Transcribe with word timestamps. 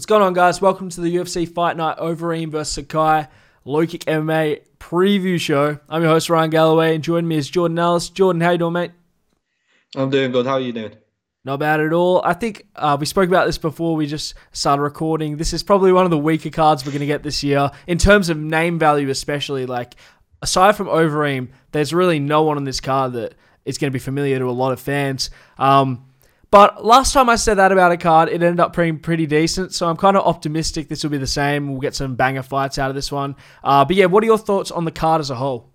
What's 0.00 0.06
going 0.06 0.22
on, 0.22 0.32
guys? 0.32 0.62
Welcome 0.62 0.88
to 0.88 1.02
the 1.02 1.14
UFC 1.14 1.46
Fight 1.46 1.76
Night 1.76 1.98
Overeem 1.98 2.48
vs 2.48 2.72
Sakai 2.72 3.28
Low 3.66 3.86
Kick 3.86 4.06
MMA 4.06 4.62
preview 4.78 5.38
show. 5.38 5.78
I'm 5.90 6.00
your 6.00 6.10
host 6.10 6.30
Ryan 6.30 6.48
Galloway, 6.48 6.94
and 6.94 7.04
joining 7.04 7.28
me 7.28 7.36
is 7.36 7.50
Jordan 7.50 7.78
Ellis. 7.78 8.08
Jordan, 8.08 8.40
how 8.40 8.52
you 8.52 8.56
doing, 8.56 8.72
mate? 8.72 8.92
I'm 9.94 10.08
doing 10.08 10.32
good. 10.32 10.46
How 10.46 10.54
are 10.54 10.60
you 10.60 10.72
doing? 10.72 10.92
Not 11.44 11.60
bad 11.60 11.80
at 11.80 11.92
all. 11.92 12.22
I 12.24 12.32
think 12.32 12.66
uh, 12.76 12.96
we 12.98 13.04
spoke 13.04 13.28
about 13.28 13.44
this 13.44 13.58
before 13.58 13.94
we 13.94 14.06
just 14.06 14.32
started 14.52 14.80
recording. 14.80 15.36
This 15.36 15.52
is 15.52 15.62
probably 15.62 15.92
one 15.92 16.06
of 16.06 16.10
the 16.10 16.16
weaker 16.16 16.48
cards 16.48 16.86
we're 16.86 16.92
going 16.92 17.00
to 17.00 17.06
get 17.06 17.22
this 17.22 17.42
year 17.42 17.70
in 17.86 17.98
terms 17.98 18.30
of 18.30 18.38
name 18.38 18.78
value, 18.78 19.10
especially. 19.10 19.66
Like 19.66 19.96
aside 20.40 20.76
from 20.76 20.86
Overeem, 20.86 21.50
there's 21.72 21.92
really 21.92 22.18
no 22.18 22.42
one 22.42 22.56
on 22.56 22.64
this 22.64 22.80
card 22.80 23.12
that 23.12 23.34
is 23.66 23.76
going 23.76 23.90
to 23.90 23.94
be 23.94 24.02
familiar 24.02 24.38
to 24.38 24.48
a 24.48 24.50
lot 24.50 24.72
of 24.72 24.80
fans. 24.80 25.28
Um, 25.58 26.06
but 26.50 26.84
last 26.84 27.12
time 27.12 27.28
I 27.28 27.36
said 27.36 27.54
that 27.54 27.70
about 27.70 27.92
a 27.92 27.96
card, 27.96 28.28
it 28.28 28.42
ended 28.42 28.58
up 28.58 28.74
being 28.74 28.98
pretty 28.98 29.26
decent. 29.26 29.72
So 29.72 29.88
I'm 29.88 29.96
kind 29.96 30.16
of 30.16 30.26
optimistic 30.26 30.88
this 30.88 31.04
will 31.04 31.10
be 31.10 31.18
the 31.18 31.26
same. 31.26 31.68
We'll 31.68 31.80
get 31.80 31.94
some 31.94 32.16
banger 32.16 32.42
fights 32.42 32.78
out 32.78 32.90
of 32.90 32.96
this 32.96 33.12
one. 33.12 33.36
Uh, 33.62 33.84
but 33.84 33.94
yeah, 33.94 34.06
what 34.06 34.24
are 34.24 34.26
your 34.26 34.38
thoughts 34.38 34.70
on 34.70 34.84
the 34.84 34.90
card 34.90 35.20
as 35.20 35.30
a 35.30 35.36
whole? 35.36 35.72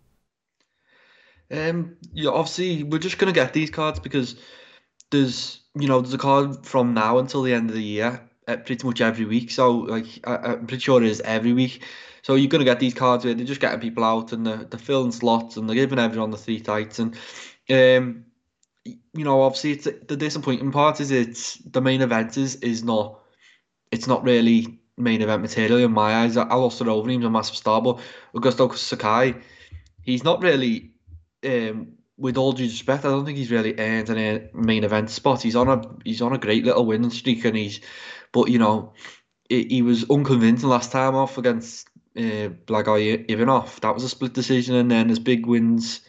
Um, 1.51 1.95
yeah, 2.11 2.31
obviously 2.31 2.83
we're 2.83 2.99
just 2.99 3.17
gonna 3.17 3.31
get 3.31 3.53
these 3.53 3.69
cards 3.69 3.99
because 3.99 4.35
there's 5.11 5.61
you 5.75 5.87
know 5.87 6.01
there's 6.01 6.13
a 6.13 6.17
card 6.17 6.65
from 6.65 6.93
now 6.93 7.19
until 7.19 7.43
the 7.43 7.53
end 7.53 7.69
of 7.69 7.75
the 7.75 7.83
year, 7.83 8.27
uh, 8.47 8.57
pretty 8.57 8.85
much 8.85 8.99
every 8.99 9.25
week. 9.25 9.51
So 9.51 9.71
like 9.71 10.07
I, 10.25 10.53
am 10.53 10.67
pretty 10.67 10.81
sure 10.81 11.01
it 11.01 11.07
is 11.07 11.21
every 11.21 11.53
week. 11.53 11.83
So 12.23 12.35
you're 12.35 12.49
gonna 12.49 12.65
get 12.65 12.79
these 12.79 12.95
cards 12.95 13.23
where 13.23 13.33
they're 13.33 13.45
just 13.45 13.61
getting 13.61 13.79
people 13.79 14.03
out 14.03 14.33
and 14.33 14.45
they're, 14.45 14.63
they're 14.63 14.79
filling 14.79 15.11
slots 15.11 15.55
and 15.55 15.69
they're 15.69 15.75
giving 15.75 15.99
everyone 15.99 16.31
the 16.31 16.37
three 16.37 16.59
fights 16.59 16.99
and 16.99 17.15
um 17.69 18.25
you 18.85 19.23
know, 19.23 19.41
obviously, 19.41 19.71
it's 19.71 19.87
the 20.07 20.15
disappointing 20.15 20.71
part 20.71 20.99
is 21.01 21.11
it's 21.11 21.57
the 21.57 21.81
main 21.81 22.01
event 22.01 22.37
is 22.37 22.55
is 22.57 22.83
not 22.83 23.19
it's 23.91 24.07
not 24.07 24.23
really 24.23 24.79
main 24.97 25.21
event 25.21 25.41
material 25.41 25.79
in 25.79 25.91
my 25.91 26.15
eyes. 26.15 26.37
Alistair 26.37 26.87
Overeem, 26.87 27.25
a 27.25 27.29
massive 27.29 27.57
star, 27.57 27.81
but 27.81 27.99
Augusto 28.35 28.73
Sakai, 28.75 29.35
he's 30.01 30.23
not 30.23 30.41
really. 30.41 30.91
Um, 31.45 31.95
with 32.17 32.37
all 32.37 32.53
due 32.53 32.63
respect, 32.63 33.03
I 33.03 33.09
don't 33.09 33.25
think 33.25 33.37
he's 33.37 33.51
really 33.51 33.77
earned 33.77 34.09
a 34.09 34.49
main 34.53 34.85
event 34.85 35.09
spot. 35.09 35.41
He's 35.41 35.55
on 35.55 35.67
a 35.67 35.81
he's 36.05 36.21
on 36.21 36.33
a 36.33 36.37
great 36.37 36.63
little 36.63 36.85
winning 36.85 37.09
streak, 37.09 37.43
and 37.45 37.57
he's, 37.57 37.81
but 38.31 38.49
you 38.49 38.57
know, 38.57 38.93
he, 39.49 39.65
he 39.65 39.81
was 39.81 40.09
unconvincing 40.09 40.69
last 40.69 40.91
time 40.91 41.13
off 41.15 41.37
against 41.37 41.89
uh, 42.17 42.49
Blagoy 42.67 43.25
Ivanov. 43.29 43.81
That 43.81 43.93
was 43.93 44.03
a 44.03 44.09
split 44.09 44.33
decision, 44.33 44.75
and 44.75 44.89
then 44.89 45.09
his 45.09 45.19
big 45.19 45.45
wins, 45.45 46.01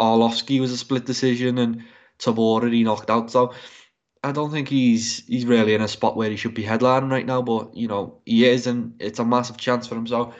Arlovsky 0.00 0.58
was 0.58 0.72
a 0.72 0.78
split 0.78 1.04
decision, 1.04 1.58
and 1.58 1.84
Tybura 2.22 2.72
he 2.72 2.84
knocked 2.84 3.10
out. 3.10 3.30
So 3.30 3.52
I 4.24 4.32
don't 4.32 4.50
think 4.50 4.68
he's 4.68 5.26
he's 5.26 5.46
really 5.46 5.74
in 5.74 5.82
a 5.82 5.88
spot 5.88 6.16
where 6.16 6.30
he 6.30 6.36
should 6.36 6.54
be 6.54 6.64
headlining 6.64 7.10
right 7.10 7.26
now. 7.26 7.42
But 7.42 7.76
you 7.76 7.88
know 7.88 8.20
he 8.24 8.46
is, 8.46 8.66
and 8.66 8.94
it's 9.00 9.18
a 9.18 9.24
massive 9.24 9.56
chance 9.56 9.86
for 9.86 9.96
him. 9.96 10.06
So 10.06 10.32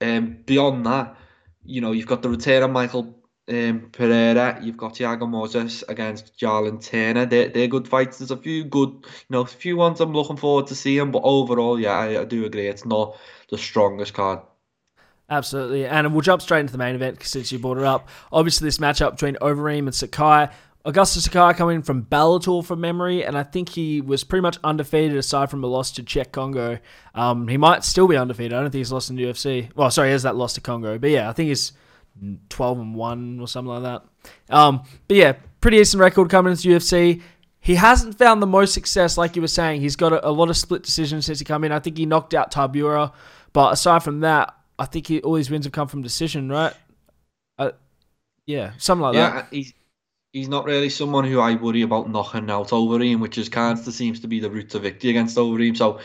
um, 0.00 0.38
beyond 0.46 0.86
that, 0.86 1.16
you 1.64 1.80
know 1.80 1.92
you've 1.92 2.06
got 2.06 2.22
the 2.22 2.28
return 2.28 2.62
of 2.62 2.70
Michael 2.70 3.22
um, 3.48 3.88
Pereira. 3.92 4.58
You've 4.62 4.76
got 4.76 4.94
Thiago 4.94 5.22
Moises 5.22 5.82
against 5.88 6.38
Jalen 6.38 6.84
Turner. 6.84 7.26
They're, 7.26 7.48
they're 7.48 7.68
good 7.68 7.88
fights. 7.88 8.18
There's 8.18 8.30
a 8.30 8.36
few 8.36 8.64
good, 8.64 8.88
you 8.90 9.30
know, 9.30 9.40
a 9.40 9.46
few 9.46 9.76
ones 9.76 10.00
I'm 10.00 10.12
looking 10.12 10.36
forward 10.36 10.68
to 10.68 10.74
seeing. 10.74 11.10
But 11.10 11.22
overall, 11.24 11.78
yeah, 11.78 11.92
I, 11.92 12.20
I 12.20 12.24
do 12.24 12.44
agree. 12.44 12.68
It's 12.68 12.84
not 12.84 13.16
the 13.50 13.58
strongest 13.58 14.14
card. 14.14 14.40
Absolutely. 15.28 15.86
And 15.86 16.12
we'll 16.12 16.20
jump 16.20 16.42
straight 16.42 16.60
into 16.60 16.72
the 16.72 16.78
main 16.78 16.94
event 16.94 17.22
since 17.22 17.50
you 17.50 17.58
brought 17.58 17.78
it 17.78 17.84
up. 17.84 18.08
Obviously, 18.30 18.66
this 18.66 18.78
matchup 18.78 19.12
between 19.12 19.36
Overeem 19.36 19.86
and 19.86 19.94
Sakai 19.94 20.50
Augusto 20.84 21.18
Sakai 21.18 21.54
coming 21.56 21.82
from 21.82 22.04
Bellator 22.04 22.64
from 22.64 22.80
memory, 22.80 23.24
and 23.24 23.38
I 23.38 23.44
think 23.44 23.68
he 23.68 24.00
was 24.00 24.24
pretty 24.24 24.42
much 24.42 24.58
undefeated 24.64 25.16
aside 25.16 25.48
from 25.48 25.62
a 25.62 25.68
loss 25.68 25.92
to 25.92 26.02
Cheick 26.02 26.32
Kongo. 26.32 26.78
Um, 27.14 27.46
he 27.46 27.56
might 27.56 27.84
still 27.84 28.08
be 28.08 28.16
undefeated. 28.16 28.52
I 28.52 28.60
don't 28.60 28.70
think 28.70 28.80
he's 28.80 28.90
lost 28.90 29.08
in 29.08 29.16
the 29.16 29.22
UFC. 29.24 29.74
Well, 29.76 29.90
sorry, 29.90 30.08
he 30.08 30.12
has 30.12 30.24
that 30.24 30.34
loss 30.34 30.54
to 30.54 30.60
Kongo, 30.60 30.98
but 30.98 31.10
yeah, 31.10 31.28
I 31.28 31.32
think 31.32 31.48
he's 31.48 31.72
twelve 32.48 32.80
and 32.80 32.96
one 32.96 33.38
or 33.40 33.46
something 33.46 33.72
like 33.72 33.82
that. 33.82 34.02
Um, 34.54 34.82
but 35.06 35.16
yeah, 35.16 35.32
pretty 35.60 35.76
decent 35.76 36.00
record 36.00 36.28
coming 36.28 36.50
into 36.50 36.68
UFC. 36.68 37.22
He 37.60 37.76
hasn't 37.76 38.18
found 38.18 38.42
the 38.42 38.46
most 38.48 38.74
success, 38.74 39.16
like 39.16 39.36
you 39.36 39.42
were 39.42 39.48
saying. 39.48 39.82
He's 39.82 39.94
got 39.94 40.12
a, 40.12 40.28
a 40.28 40.30
lot 40.30 40.50
of 40.50 40.56
split 40.56 40.82
decisions 40.82 41.26
since 41.26 41.38
he 41.38 41.44
came 41.44 41.62
in. 41.62 41.70
I 41.70 41.78
think 41.78 41.96
he 41.96 42.06
knocked 42.06 42.34
out 42.34 42.50
Tybura, 42.50 43.12
but 43.52 43.72
aside 43.72 44.02
from 44.02 44.20
that, 44.20 44.52
I 44.80 44.86
think 44.86 45.06
he, 45.06 45.20
all 45.20 45.36
his 45.36 45.48
wins 45.48 45.64
have 45.64 45.72
come 45.72 45.86
from 45.86 46.02
decision, 46.02 46.50
right? 46.50 46.74
Uh, 47.56 47.70
yeah, 48.46 48.72
something 48.78 49.02
like 49.02 49.14
yeah, 49.14 49.30
that. 49.30 49.48
He's, 49.52 49.72
he's 50.32 50.48
not 50.48 50.64
really 50.64 50.88
someone 50.88 51.24
who 51.24 51.40
I 51.40 51.54
worry 51.54 51.82
about 51.82 52.10
knocking 52.10 52.50
out 52.50 52.70
Overeem, 52.70 53.20
which 53.20 53.38
is 53.38 53.48
kind 53.48 53.78
of 53.78 53.94
seems 53.94 54.20
to 54.20 54.28
be 54.28 54.40
the 54.40 54.50
route 54.50 54.70
to 54.70 54.78
victory 54.78 55.10
against 55.10 55.36
Overeem. 55.36 55.76
So, 55.76 56.00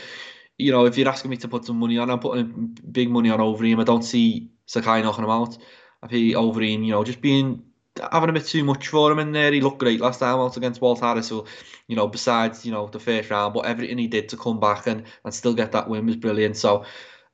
you 0.58 0.70
know, 0.70 0.84
if 0.84 0.98
you're 0.98 1.08
asking 1.08 1.30
me 1.30 1.38
to 1.38 1.48
put 1.48 1.64
some 1.64 1.78
money 1.78 1.98
on, 1.98 2.10
I'm 2.10 2.20
putting 2.20 2.78
big 2.92 3.10
money 3.10 3.30
on 3.30 3.40
Overeem. 3.40 3.80
I 3.80 3.84
don't 3.84 4.02
see 4.02 4.50
Sakai 4.66 5.02
knocking 5.02 5.24
him 5.24 5.30
out. 5.30 5.56
I 6.02 6.08
think 6.08 6.34
Overeem, 6.34 6.84
you 6.84 6.92
know, 6.92 7.04
just 7.04 7.20
being 7.20 7.64
having 8.12 8.28
a 8.28 8.32
bit 8.32 8.46
too 8.46 8.62
much 8.62 8.88
for 8.88 9.10
him 9.10 9.18
in 9.18 9.32
there. 9.32 9.50
He 9.50 9.60
looked 9.60 9.78
great 9.78 10.00
last 10.00 10.20
time 10.20 10.38
out 10.38 10.56
against 10.56 10.80
Walt 10.80 11.00
Harris. 11.00 11.28
So, 11.28 11.46
you 11.88 11.96
know, 11.96 12.06
besides, 12.06 12.64
you 12.64 12.70
know, 12.70 12.86
the 12.86 13.00
first 13.00 13.30
round, 13.30 13.54
but 13.54 13.66
everything 13.66 13.98
he 13.98 14.06
did 14.06 14.28
to 14.28 14.36
come 14.36 14.60
back 14.60 14.86
and, 14.86 15.04
and 15.24 15.34
still 15.34 15.54
get 15.54 15.72
that 15.72 15.88
win 15.88 16.06
was 16.06 16.16
brilliant. 16.16 16.56
So, 16.56 16.84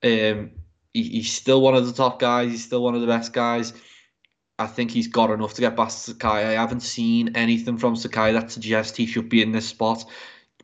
um, 0.03 0.53
he, 0.93 1.03
he's 1.03 1.32
still 1.32 1.61
one 1.61 1.75
of 1.75 1.87
the 1.87 1.93
top 1.93 2.21
guys. 2.21 2.53
He's 2.53 2.65
still 2.65 2.82
one 2.82 2.94
of 2.94 3.00
the 3.00 3.06
best 3.06 3.32
guys. 3.32 3.75
I 4.59 4.67
think 4.67 4.91
he's 4.93 5.09
got 5.09 5.31
enough 5.31 5.55
to 5.55 5.61
get 5.61 5.77
past 5.77 6.05
Sakai. 6.05 6.45
I 6.45 6.53
haven't 6.53 6.81
seen 6.81 7.35
anything 7.35 7.77
from 7.77 7.97
Sakai 7.97 8.33
that 8.33 8.53
suggests 8.53 8.97
he 8.97 9.07
should 9.07 9.29
be 9.29 9.43
in 9.43 9.53
this 9.53 9.69
spot 9.69 10.05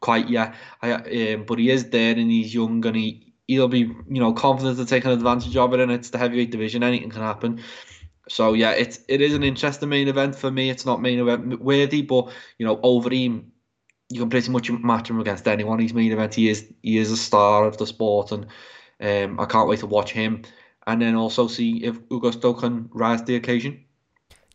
quite 0.01 0.29
yet. 0.29 0.55
I, 0.81 0.93
um, 0.93 1.45
but 1.45 1.59
he 1.59 1.71
is 1.71 1.91
there 1.91 2.17
and 2.17 2.31
he's 2.31 2.55
young 2.55 2.85
and 2.87 2.97
he 2.97 3.33
he'll 3.49 3.69
be 3.69 3.81
you 3.81 4.21
know 4.21 4.33
confident 4.33 4.89
take 4.89 5.05
an 5.05 5.11
advantage 5.11 5.57
of 5.57 5.75
it. 5.75 5.81
And 5.81 5.91
it's 5.91 6.11
the 6.11 6.19
heavyweight 6.19 6.53
division; 6.53 6.83
anything 6.85 7.11
can 7.11 7.23
happen. 7.23 7.63
So 8.29 8.53
yeah, 8.53 8.73
it's 8.73 9.01
it 9.09 9.21
is 9.21 9.35
an 9.35 9.43
interesting 9.43 9.89
main 9.89 10.07
event 10.09 10.37
for 10.37 10.53
me. 10.53 10.71
It's 10.71 10.87
not 10.87 11.03
main 11.03 11.19
event 11.19 11.61
worthy, 11.61 12.03
but 12.03 12.31
you 12.59 12.67
know 12.67 12.77
Overeem, 12.77 13.47
you 14.09 14.21
can 14.21 14.31
pretty 14.31 14.51
much 14.53 14.71
match 14.71 15.11
him 15.11 15.19
against 15.19 15.49
anyone. 15.49 15.81
He's 15.81 15.95
main 15.95 16.13
event. 16.13 16.35
He 16.35 16.49
is 16.49 16.73
he 16.83 16.99
is 16.99 17.11
a 17.11 17.17
star 17.17 17.65
of 17.67 17.77
the 17.79 17.89
sport, 17.89 18.31
and 18.31 18.47
um, 19.01 19.41
I 19.41 19.47
can't 19.47 19.69
wait 19.69 19.81
to 19.81 19.87
watch 19.87 20.13
him 20.13 20.45
and 20.91 21.01
then 21.01 21.15
also 21.15 21.47
see 21.47 21.85
if 21.85 22.01
Augusto 22.09 22.59
can 22.59 22.89
rise 22.93 23.23
the 23.23 23.37
occasion. 23.37 23.85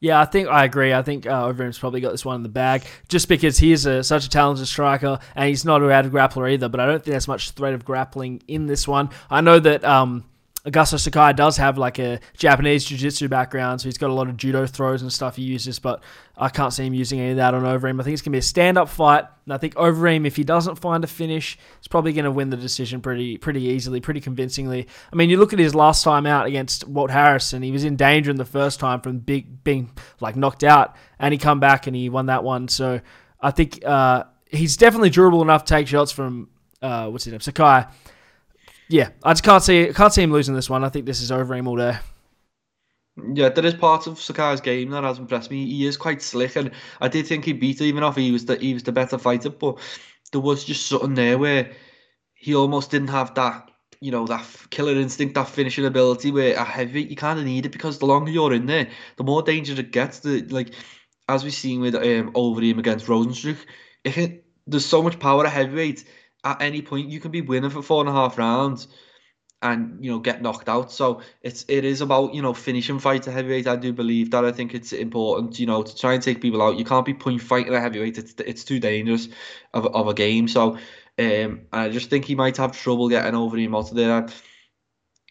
Yeah, 0.01 0.19
I 0.19 0.25
think 0.25 0.49
I 0.49 0.65
agree. 0.65 0.93
I 0.93 1.01
think 1.01 1.25
uh, 1.25 1.45
Overeem's 1.45 1.79
probably 1.79 2.01
got 2.01 2.11
this 2.11 2.25
one 2.25 2.35
in 2.35 2.43
the 2.43 2.49
bag 2.49 2.83
just 3.07 3.29
because 3.29 3.57
he 3.57 3.71
is 3.71 3.85
a, 3.85 4.03
such 4.03 4.25
a 4.25 4.29
talented 4.29 4.67
striker 4.67 5.19
and 5.35 5.47
he's 5.47 5.63
not 5.63 5.81
a 5.81 5.85
rad 5.85 6.05
grappler 6.05 6.51
either. 6.51 6.67
But 6.67 6.81
I 6.81 6.85
don't 6.85 6.99
think 6.99 7.13
there's 7.13 7.27
much 7.27 7.51
threat 7.51 7.73
of 7.73 7.85
grappling 7.85 8.43
in 8.47 8.65
this 8.67 8.87
one. 8.87 9.09
I 9.29 9.41
know 9.41 9.57
that 9.59 9.83
um, 9.85 10.25
Augusto 10.65 10.99
Sakai 10.99 11.31
does 11.33 11.57
have 11.57 11.77
like 11.77 11.99
a 11.99 12.19
Japanese 12.35 12.85
jiu-jitsu 12.85 13.27
background, 13.27 13.79
so 13.79 13.85
he's 13.85 13.99
got 13.99 14.09
a 14.09 14.13
lot 14.13 14.27
of 14.27 14.35
judo 14.35 14.65
throws 14.65 15.03
and 15.03 15.13
stuff 15.13 15.35
he 15.35 15.43
uses, 15.43 15.77
but 15.77 16.01
I 16.35 16.49
can't 16.49 16.73
see 16.73 16.85
him 16.85 16.95
using 16.95 17.19
any 17.19 17.31
of 17.31 17.37
that 17.37 17.53
on 17.53 17.61
Overeem. 17.61 18.01
I 18.01 18.03
think 18.03 18.13
it's 18.13 18.23
going 18.23 18.31
to 18.31 18.35
be 18.35 18.39
a 18.39 18.41
stand-up 18.41 18.89
fight, 18.89 19.25
and 19.45 19.53
I 19.53 19.57
think 19.57 19.75
Overeem, 19.75 20.25
if 20.25 20.35
he 20.35 20.43
doesn't 20.43 20.77
find 20.77 21.03
a 21.03 21.07
finish, 21.07 21.59
is 21.79 21.87
probably 21.87 22.13
going 22.13 22.25
to 22.25 22.31
win 22.31 22.49
the 22.49 22.57
decision 22.57 22.99
pretty 22.99 23.37
pretty 23.37 23.61
easily, 23.61 24.01
pretty 24.01 24.21
convincingly. 24.21 24.87
I 25.13 25.15
mean, 25.15 25.29
you 25.29 25.37
look 25.37 25.53
at 25.53 25.59
his 25.59 25.75
last 25.75 26.03
time 26.03 26.25
out 26.25 26.47
against 26.47 26.87
Walt 26.87 27.11
Harrison, 27.11 27.61
he 27.61 27.71
was 27.71 27.83
in 27.83 27.95
danger 27.95 28.31
in 28.31 28.37
the 28.37 28.45
first 28.45 28.79
time 28.79 29.01
from 29.01 29.19
big 29.19 29.63
being 29.63 29.91
like 30.19 30.35
knocked 30.35 30.63
out, 30.63 30.95
and 31.19 31.31
he 31.31 31.37
come 31.37 31.59
back 31.59 31.85
and 31.85 31.95
he 31.95 32.09
won 32.09 32.25
that 32.25 32.43
one. 32.43 32.69
So 32.69 33.01
I 33.39 33.51
think 33.51 33.85
uh, 33.85 34.23
he's 34.49 34.77
definitely 34.77 35.11
durable 35.11 35.43
enough 35.43 35.63
to 35.65 35.73
take 35.75 35.87
shots 35.87 36.11
from 36.11 36.49
uh, 36.81 37.07
what's 37.09 37.25
his 37.25 37.33
name, 37.33 37.39
Sakai 37.39 37.85
yeah, 38.87 39.09
I 39.23 39.33
just 39.33 39.43
can't 39.43 39.63
see 39.63 39.91
can't 39.93 40.13
see 40.13 40.23
him 40.23 40.31
losing 40.31 40.55
this 40.55 40.69
one. 40.69 40.83
I 40.83 40.89
think 40.89 41.05
this 41.05 41.21
is 41.21 41.31
Overeem 41.31 41.67
all 41.67 41.77
day. 41.77 41.97
Yeah, 43.33 43.49
there 43.49 43.65
is 43.65 43.73
part 43.73 44.07
of 44.07 44.19
Sakai's 44.19 44.59
game 44.59 44.89
that 44.89 45.03
has 45.03 45.17
impressed 45.17 45.49
me. 45.49 45.65
He 45.65 45.87
is 45.87 45.95
quite 45.95 46.21
slick, 46.21 46.55
and 46.55 46.71
I 46.99 47.07
did 47.07 47.25
think 47.25 47.45
he 47.45 47.53
beat 47.53 47.79
Ivanov. 47.81 48.17
he 48.17 48.31
was 48.31 48.45
the 48.45 48.57
he 48.57 48.73
was 48.73 48.83
the 48.83 48.91
better 48.91 49.17
fighter. 49.17 49.49
But 49.49 49.79
there 50.31 50.41
was 50.41 50.65
just 50.65 50.87
something 50.87 51.13
there 51.13 51.37
where 51.37 51.71
he 52.35 52.53
almost 52.53 52.91
didn't 52.91 53.07
have 53.07 53.33
that, 53.35 53.71
you 54.01 54.11
know, 54.11 54.27
that 54.27 54.45
killer 54.69 54.93
instinct, 54.93 55.35
that 55.35 55.47
finishing 55.47 55.85
ability. 55.85 56.31
Where 56.31 56.55
a 56.55 56.63
heavyweight 56.63 57.09
you 57.09 57.15
kind 57.15 57.39
of 57.39 57.45
need 57.45 57.65
it 57.65 57.71
because 57.71 57.99
the 57.99 58.05
longer 58.05 58.31
you're 58.31 58.53
in 58.53 58.65
there, 58.65 58.89
the 59.15 59.23
more 59.23 59.41
dangerous 59.41 59.79
it 59.79 59.91
gets. 59.91 60.19
The 60.19 60.41
like 60.49 60.73
as 61.29 61.43
we've 61.43 61.53
seen 61.53 61.79
with 61.79 61.95
um, 61.95 62.33
Overeem 62.33 62.79
against 62.79 63.07
Rozenstruik, 63.07 63.57
it, 64.03 64.45
there's 64.67 64.85
so 64.85 65.01
much 65.01 65.19
power 65.19 65.45
at 65.45 65.53
heavyweight 65.53 66.03
at 66.45 66.61
any 66.61 66.81
point 66.81 67.09
you 67.09 67.19
can 67.19 67.31
be 67.31 67.41
winning 67.41 67.71
for 67.71 67.81
four 67.81 67.99
and 68.01 68.09
a 68.09 68.13
half 68.13 68.37
rounds 68.37 68.87
and 69.61 70.03
you 70.03 70.11
know 70.11 70.19
get 70.19 70.41
knocked 70.41 70.69
out. 70.69 70.91
So 70.91 71.21
it's 71.41 71.65
it 71.67 71.83
is 71.83 72.01
about 72.01 72.33
you 72.33 72.41
know 72.41 72.53
finishing 72.53 72.99
fights 72.99 73.27
at 73.27 73.33
heavyweight. 73.33 73.67
I 73.67 73.75
do 73.75 73.91
believe 73.91 74.31
that. 74.31 74.45
I 74.45 74.51
think 74.51 74.73
it's 74.73 74.93
important 74.93 75.59
you 75.59 75.65
know 75.65 75.83
to 75.83 75.95
try 75.95 76.13
and 76.13 76.23
take 76.23 76.41
people 76.41 76.61
out. 76.61 76.77
You 76.77 76.85
can't 76.85 77.05
be 77.05 77.13
point 77.13 77.41
fighting 77.41 77.73
at 77.73 77.81
heavyweight. 77.81 78.17
It's 78.17 78.35
it's 78.39 78.63
too 78.63 78.79
dangerous 78.79 79.27
of, 79.73 79.87
of 79.87 80.07
a 80.07 80.13
game. 80.13 80.47
So 80.47 80.77
um, 81.17 81.61
I 81.73 81.89
just 81.89 82.09
think 82.09 82.25
he 82.25 82.35
might 82.35 82.57
have 82.57 82.77
trouble 82.77 83.09
getting 83.09 83.33
Overeem 83.33 83.75
out 83.75 83.89
of 83.89 83.95
there. 83.95 84.27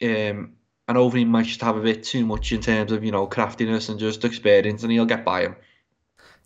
Um, 0.02 0.54
and 0.86 0.98
Overeem 0.98 1.28
might 1.28 1.46
just 1.46 1.62
have 1.62 1.76
a 1.76 1.80
bit 1.80 2.02
too 2.02 2.26
much 2.26 2.52
in 2.52 2.60
terms 2.60 2.92
of 2.92 3.04
you 3.04 3.12
know 3.12 3.26
craftiness 3.26 3.88
and 3.88 4.00
just 4.00 4.24
experience, 4.24 4.82
and 4.82 4.90
he'll 4.90 5.06
get 5.06 5.24
by 5.24 5.42
him. 5.42 5.56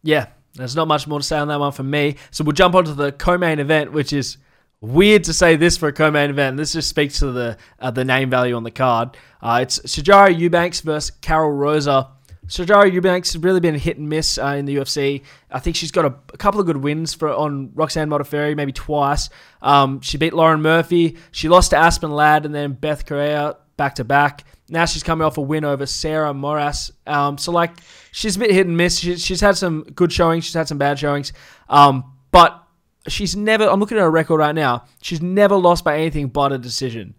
Yeah, 0.02 0.26
there's 0.54 0.76
not 0.76 0.88
much 0.88 1.06
more 1.06 1.20
to 1.20 1.24
say 1.24 1.38
on 1.38 1.48
that 1.48 1.58
one 1.58 1.72
from 1.72 1.90
me. 1.90 2.16
So 2.30 2.44
we'll 2.44 2.52
jump 2.52 2.74
onto 2.74 2.94
the 2.94 3.12
co-main 3.12 3.58
event, 3.58 3.92
which 3.92 4.12
is 4.12 4.36
Weird 4.80 5.24
to 5.24 5.32
say 5.32 5.56
this 5.56 5.76
for 5.76 5.88
a 5.88 5.92
co-main 5.92 6.30
event. 6.30 6.56
This 6.56 6.72
just 6.72 6.88
speaks 6.88 7.18
to 7.18 7.32
the 7.32 7.56
uh, 7.80 7.90
the 7.90 8.04
name 8.04 8.30
value 8.30 8.54
on 8.54 8.62
the 8.62 8.70
card. 8.70 9.16
Uh, 9.42 9.58
it's 9.62 9.80
Sijara 9.80 10.36
Eubanks 10.36 10.82
versus 10.82 11.10
Karol 11.20 11.50
Rosa. 11.50 12.10
Sijara 12.46 12.90
Eubanks 12.90 13.32
has 13.32 13.42
really 13.42 13.60
been 13.60 13.74
hit 13.74 13.98
and 13.98 14.08
miss 14.08 14.38
uh, 14.38 14.54
in 14.56 14.66
the 14.66 14.76
UFC. 14.76 15.22
I 15.50 15.58
think 15.58 15.74
she's 15.74 15.90
got 15.90 16.04
a, 16.04 16.14
a, 16.32 16.36
couple 16.38 16.60
of 16.60 16.66
good 16.66 16.78
wins 16.78 17.12
for 17.12 17.28
on 17.28 17.72
Roxanne 17.74 18.08
Modafferi, 18.08 18.56
maybe 18.56 18.72
twice. 18.72 19.28
Um, 19.60 20.00
she 20.00 20.16
beat 20.16 20.32
Lauren 20.32 20.62
Murphy. 20.62 21.18
She 21.32 21.48
lost 21.48 21.70
to 21.70 21.76
Aspen 21.76 22.10
Ladd 22.10 22.46
and 22.46 22.54
then 22.54 22.72
Beth 22.72 23.04
Correia 23.04 23.56
back 23.76 23.96
to 23.96 24.04
back. 24.04 24.44
Now 24.68 24.84
she's 24.84 25.02
coming 25.02 25.26
off 25.26 25.38
a 25.38 25.42
win 25.42 25.64
over 25.64 25.86
Sarah 25.86 26.32
Moras. 26.32 26.92
Um, 27.06 27.36
so 27.36 27.52
like 27.52 27.72
she's 28.12 28.36
a 28.36 28.38
bit 28.38 28.50
hit 28.52 28.66
and 28.66 28.76
miss. 28.76 28.98
She, 28.98 29.16
she's 29.16 29.40
had 29.40 29.56
some 29.56 29.82
good 29.82 30.12
showings. 30.12 30.44
She's 30.44 30.54
had 30.54 30.68
some 30.68 30.78
bad 30.78 30.98
showings. 30.98 31.32
Um, 31.68 32.12
but 32.30 32.62
she's 33.08 33.36
never. 33.36 33.64
I'm 33.64 33.80
looking 33.80 33.98
at 33.98 34.02
her 34.02 34.10
record 34.10 34.38
right 34.38 34.54
now. 34.54 34.84
She's 35.02 35.22
never 35.22 35.56
lost 35.56 35.84
by 35.84 35.98
anything 35.98 36.28
but 36.28 36.52
a 36.52 36.58
decision. 36.58 37.14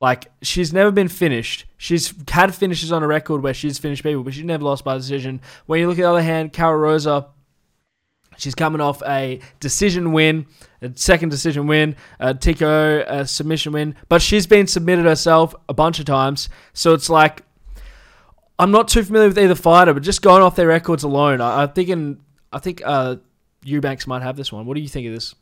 Like 0.00 0.30
she's 0.42 0.72
never 0.72 0.90
been 0.92 1.08
finished. 1.08 1.64
She's 1.76 2.14
had 2.28 2.54
finishes 2.54 2.92
on 2.92 3.02
a 3.02 3.06
record 3.06 3.42
where 3.42 3.54
she's 3.54 3.78
finished 3.78 4.02
people, 4.02 4.22
but 4.22 4.34
she's 4.34 4.44
never 4.44 4.64
lost 4.64 4.84
by 4.84 4.96
decision. 4.96 5.40
When 5.66 5.80
you 5.80 5.88
look 5.88 5.98
at 5.98 6.02
the 6.02 6.08
other 6.08 6.22
hand, 6.22 6.52
Karol 6.52 6.78
Rosa, 6.78 7.26
she's 8.36 8.54
coming 8.54 8.80
off 8.80 9.02
a 9.02 9.40
decision 9.58 10.12
win, 10.12 10.46
a 10.82 10.92
second 10.94 11.30
decision 11.30 11.66
win, 11.66 11.96
a 12.20 12.32
TKO, 12.32 13.04
a 13.08 13.26
submission 13.26 13.72
win, 13.72 13.96
but 14.08 14.22
she's 14.22 14.46
been 14.46 14.68
submitted 14.68 15.04
herself 15.04 15.52
a 15.68 15.74
bunch 15.74 15.98
of 15.98 16.04
times. 16.04 16.48
So 16.74 16.94
it's 16.94 17.10
like 17.10 17.42
I'm 18.56 18.70
not 18.70 18.86
too 18.86 19.02
familiar 19.02 19.28
with 19.28 19.38
either 19.38 19.56
fighter, 19.56 19.94
but 19.94 20.04
just 20.04 20.22
going 20.22 20.42
off 20.42 20.54
their 20.54 20.68
records 20.68 21.02
alone, 21.02 21.40
I, 21.40 21.62
I'm 21.62 21.72
thinking 21.72 22.20
I 22.52 22.60
think 22.60 22.82
uh, 22.84 23.16
Eubanks 23.68 24.06
might 24.06 24.22
have 24.22 24.36
this 24.36 24.52
one. 24.52 24.66
What 24.66 24.74
do 24.74 24.80
you 24.80 24.88
think 24.88 25.06
of 25.06 25.12
this? 25.12 25.34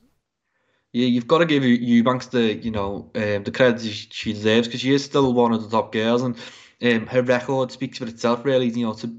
yeah, 0.97 1.07
you've 1.07 1.27
got 1.27 1.39
to 1.39 1.45
give 1.45 1.63
Eubanks 1.63 2.29
the 2.29 2.55
you 2.55 2.71
know 2.71 3.11
um, 3.15 3.45
the 3.45 3.51
credit 3.51 3.83
she 3.83 4.33
deserves 4.33 4.67
because 4.67 4.81
she 4.81 4.95
is 4.95 5.05
still 5.05 5.35
one 5.35 5.53
of 5.53 5.63
the 5.63 5.69
top 5.69 5.93
girls 5.93 6.23
and 6.23 6.37
um, 6.83 7.07
her 7.07 7.21
record 7.21 7.71
speaks 7.71 7.99
for 7.99 8.07
itself 8.07 8.47
really. 8.47 8.69
You 8.69 8.87
know 8.87 8.95
to 8.95 9.15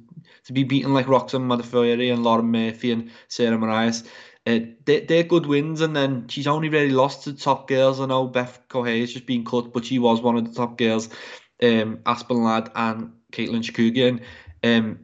to 0.45 0.53
be 0.53 0.63
beaten 0.63 0.95
like 0.95 1.07
Roxanne 1.07 1.47
Modafferi 1.47 2.11
and 2.11 2.23
Lauren 2.23 2.47
Murphy 2.47 2.91
and 2.91 3.11
Sarah 3.27 3.59
Moras. 3.59 4.07
Uh, 4.47 4.59
they, 4.85 5.01
they're 5.01 5.23
good 5.23 5.45
wins, 5.45 5.81
and 5.81 5.95
then 5.95 6.27
she's 6.29 6.47
only 6.47 6.69
really 6.69 6.89
lost 6.89 7.25
to 7.25 7.33
top 7.33 7.67
girls. 7.67 7.99
I 7.99 8.07
know 8.07 8.25
Beth 8.25 8.59
Correia 8.69 9.01
has 9.01 9.13
just 9.13 9.27
been 9.27 9.45
cut, 9.45 9.71
but 9.71 9.85
she 9.85 9.99
was 9.99 10.21
one 10.21 10.37
of 10.37 10.47
the 10.47 10.55
top 10.55 10.79
girls. 10.79 11.09
Um, 11.61 11.99
Aspen 12.07 12.43
Ladd 12.43 12.71
and 12.73 13.11
Katlyn 13.31 13.61
Chookagian. 13.61 14.21
Um, 14.63 14.99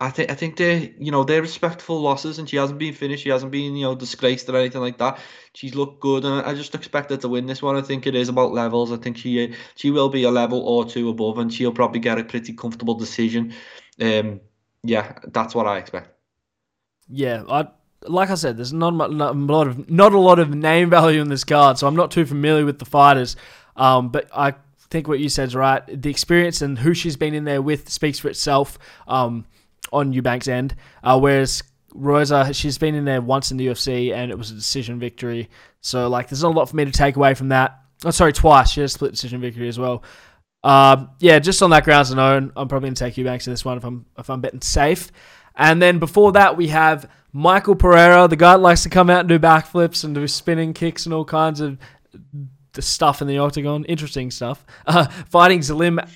I 0.00 0.10
think 0.10 0.30
I 0.30 0.34
think 0.34 0.56
they 0.56 0.94
you 0.98 1.12
know 1.12 1.24
they're 1.24 1.40
respectful 1.42 2.00
losses, 2.00 2.38
and 2.38 2.48
she 2.48 2.56
hasn't 2.56 2.78
been 2.78 2.94
finished. 2.94 3.22
She 3.22 3.30
hasn't 3.30 3.52
been 3.52 3.76
you 3.76 3.84
know 3.84 3.94
disgraced 3.94 4.48
or 4.48 4.56
anything 4.56 4.80
like 4.80 4.98
that. 4.98 5.18
She's 5.52 5.74
looked 5.74 6.00
good, 6.00 6.24
and 6.24 6.44
I 6.44 6.54
just 6.54 6.74
expect 6.74 7.10
her 7.10 7.16
to 7.18 7.28
win 7.28 7.46
this 7.46 7.62
one. 7.62 7.76
I 7.76 7.82
think 7.82 8.06
it 8.06 8.14
is 8.14 8.28
about 8.28 8.52
levels. 8.52 8.90
I 8.90 8.96
think 8.96 9.16
she 9.16 9.54
she 9.76 9.90
will 9.90 10.08
be 10.08 10.24
a 10.24 10.30
level 10.30 10.60
or 10.60 10.84
two 10.84 11.08
above, 11.08 11.38
and 11.38 11.52
she'll 11.52 11.72
probably 11.72 12.00
get 12.00 12.18
a 12.18 12.24
pretty 12.24 12.52
comfortable 12.52 12.94
decision. 12.94 13.54
Um, 14.00 14.40
yeah, 14.82 15.18
that's 15.32 15.54
what 15.54 15.66
I 15.66 15.78
expect. 15.78 16.10
Yeah, 17.08 17.44
I 17.48 17.68
like 18.06 18.30
I 18.30 18.34
said, 18.34 18.56
there's 18.56 18.72
not 18.72 18.92
a 18.92 18.96
lot 18.96 19.66
of 19.66 19.90
not 19.90 20.12
a 20.12 20.18
lot 20.18 20.38
of 20.38 20.54
name 20.54 20.90
value 20.90 21.20
in 21.20 21.28
this 21.28 21.44
card, 21.44 21.78
so 21.78 21.86
I'm 21.86 21.96
not 21.96 22.10
too 22.10 22.26
familiar 22.26 22.64
with 22.64 22.78
the 22.78 22.84
fighters. 22.84 23.36
Um, 23.76 24.10
but 24.10 24.28
I 24.34 24.54
think 24.90 25.08
what 25.08 25.20
you 25.20 25.28
said 25.28 25.48
is 25.48 25.54
right. 25.54 25.82
The 25.86 26.10
experience 26.10 26.62
and 26.62 26.78
who 26.78 26.94
she's 26.94 27.16
been 27.16 27.34
in 27.34 27.44
there 27.44 27.62
with 27.62 27.88
speaks 27.88 28.18
for 28.18 28.28
itself. 28.28 28.78
Um, 29.08 29.46
on 29.92 30.12
Eubanks' 30.12 30.48
end. 30.48 30.74
Uh, 31.02 31.18
whereas 31.18 31.62
Rosa, 31.94 32.52
she's 32.52 32.78
been 32.78 32.94
in 32.94 33.04
there 33.04 33.20
once 33.20 33.50
in 33.50 33.56
the 33.56 33.68
UFC 33.68 34.12
and 34.12 34.30
it 34.30 34.38
was 34.38 34.50
a 34.50 34.54
decision 34.54 34.98
victory. 34.98 35.48
So 35.80 36.08
like, 36.08 36.28
there's 36.28 36.42
not 36.42 36.54
a 36.54 36.58
lot 36.58 36.68
for 36.68 36.76
me 36.76 36.84
to 36.84 36.90
take 36.90 37.16
away 37.16 37.34
from 37.34 37.48
that. 37.48 37.78
Oh, 38.04 38.10
sorry, 38.10 38.32
twice. 38.32 38.70
She 38.70 38.80
has 38.80 38.92
split 38.92 39.12
decision 39.12 39.40
victory 39.40 39.68
as 39.68 39.78
well. 39.78 40.02
Um, 40.62 41.10
yeah, 41.20 41.38
just 41.38 41.62
on 41.62 41.70
that 41.70 41.84
grounds 41.84 42.10
alone, 42.10 42.52
I'm 42.56 42.68
probably 42.68 42.88
gonna 42.88 42.96
take 42.96 43.16
Eubanks 43.16 43.46
in 43.46 43.52
this 43.52 43.64
one 43.64 43.76
if 43.76 43.84
I'm 43.84 44.06
if 44.18 44.30
I'm 44.30 44.40
betting 44.40 44.62
safe. 44.62 45.12
And 45.54 45.80
then 45.80 45.98
before 45.98 46.32
that, 46.32 46.56
we 46.56 46.68
have 46.68 47.08
Michael 47.32 47.76
Pereira, 47.76 48.26
the 48.28 48.36
guy 48.36 48.52
that 48.52 48.62
likes 48.62 48.82
to 48.84 48.88
come 48.88 49.10
out 49.10 49.20
and 49.20 49.28
do 49.28 49.38
backflips 49.38 50.04
and 50.04 50.14
do 50.14 50.26
spinning 50.26 50.72
kicks 50.72 51.04
and 51.04 51.14
all 51.14 51.24
kinds 51.24 51.60
of 51.60 51.78
the 52.72 52.82
stuff 52.82 53.22
in 53.22 53.28
the 53.28 53.38
octagon, 53.38 53.84
interesting 53.84 54.30
stuff. 54.30 54.64
Uh, 54.86 55.06
fighting 55.28 55.60
Zelim 55.60 56.06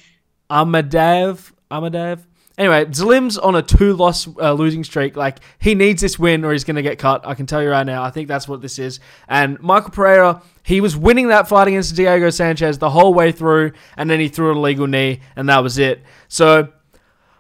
Imadaev. 0.50 1.52
Imadaev. 1.70 2.24
Anyway, 2.58 2.86
Zelim's 2.92 3.38
on 3.38 3.54
a 3.54 3.62
two-loss 3.62 4.28
uh, 4.36 4.52
losing 4.52 4.82
streak. 4.82 5.16
Like 5.16 5.38
he 5.60 5.76
needs 5.76 6.02
this 6.02 6.18
win, 6.18 6.44
or 6.44 6.52
he's 6.52 6.64
going 6.64 6.76
to 6.76 6.82
get 6.82 6.98
cut. 6.98 7.24
I 7.24 7.34
can 7.34 7.46
tell 7.46 7.62
you 7.62 7.70
right 7.70 7.86
now. 7.86 8.02
I 8.02 8.10
think 8.10 8.26
that's 8.26 8.48
what 8.48 8.60
this 8.60 8.80
is. 8.80 8.98
And 9.28 9.60
Michael 9.60 9.90
Pereira, 9.90 10.42
he 10.64 10.80
was 10.80 10.96
winning 10.96 11.28
that 11.28 11.48
fight 11.48 11.68
against 11.68 11.94
Diego 11.94 12.30
Sanchez 12.30 12.78
the 12.78 12.90
whole 12.90 13.14
way 13.14 13.30
through, 13.30 13.72
and 13.96 14.10
then 14.10 14.18
he 14.18 14.28
threw 14.28 14.52
a 14.52 14.58
legal 14.58 14.88
knee, 14.88 15.20
and 15.36 15.48
that 15.48 15.62
was 15.62 15.78
it. 15.78 16.02
So 16.26 16.72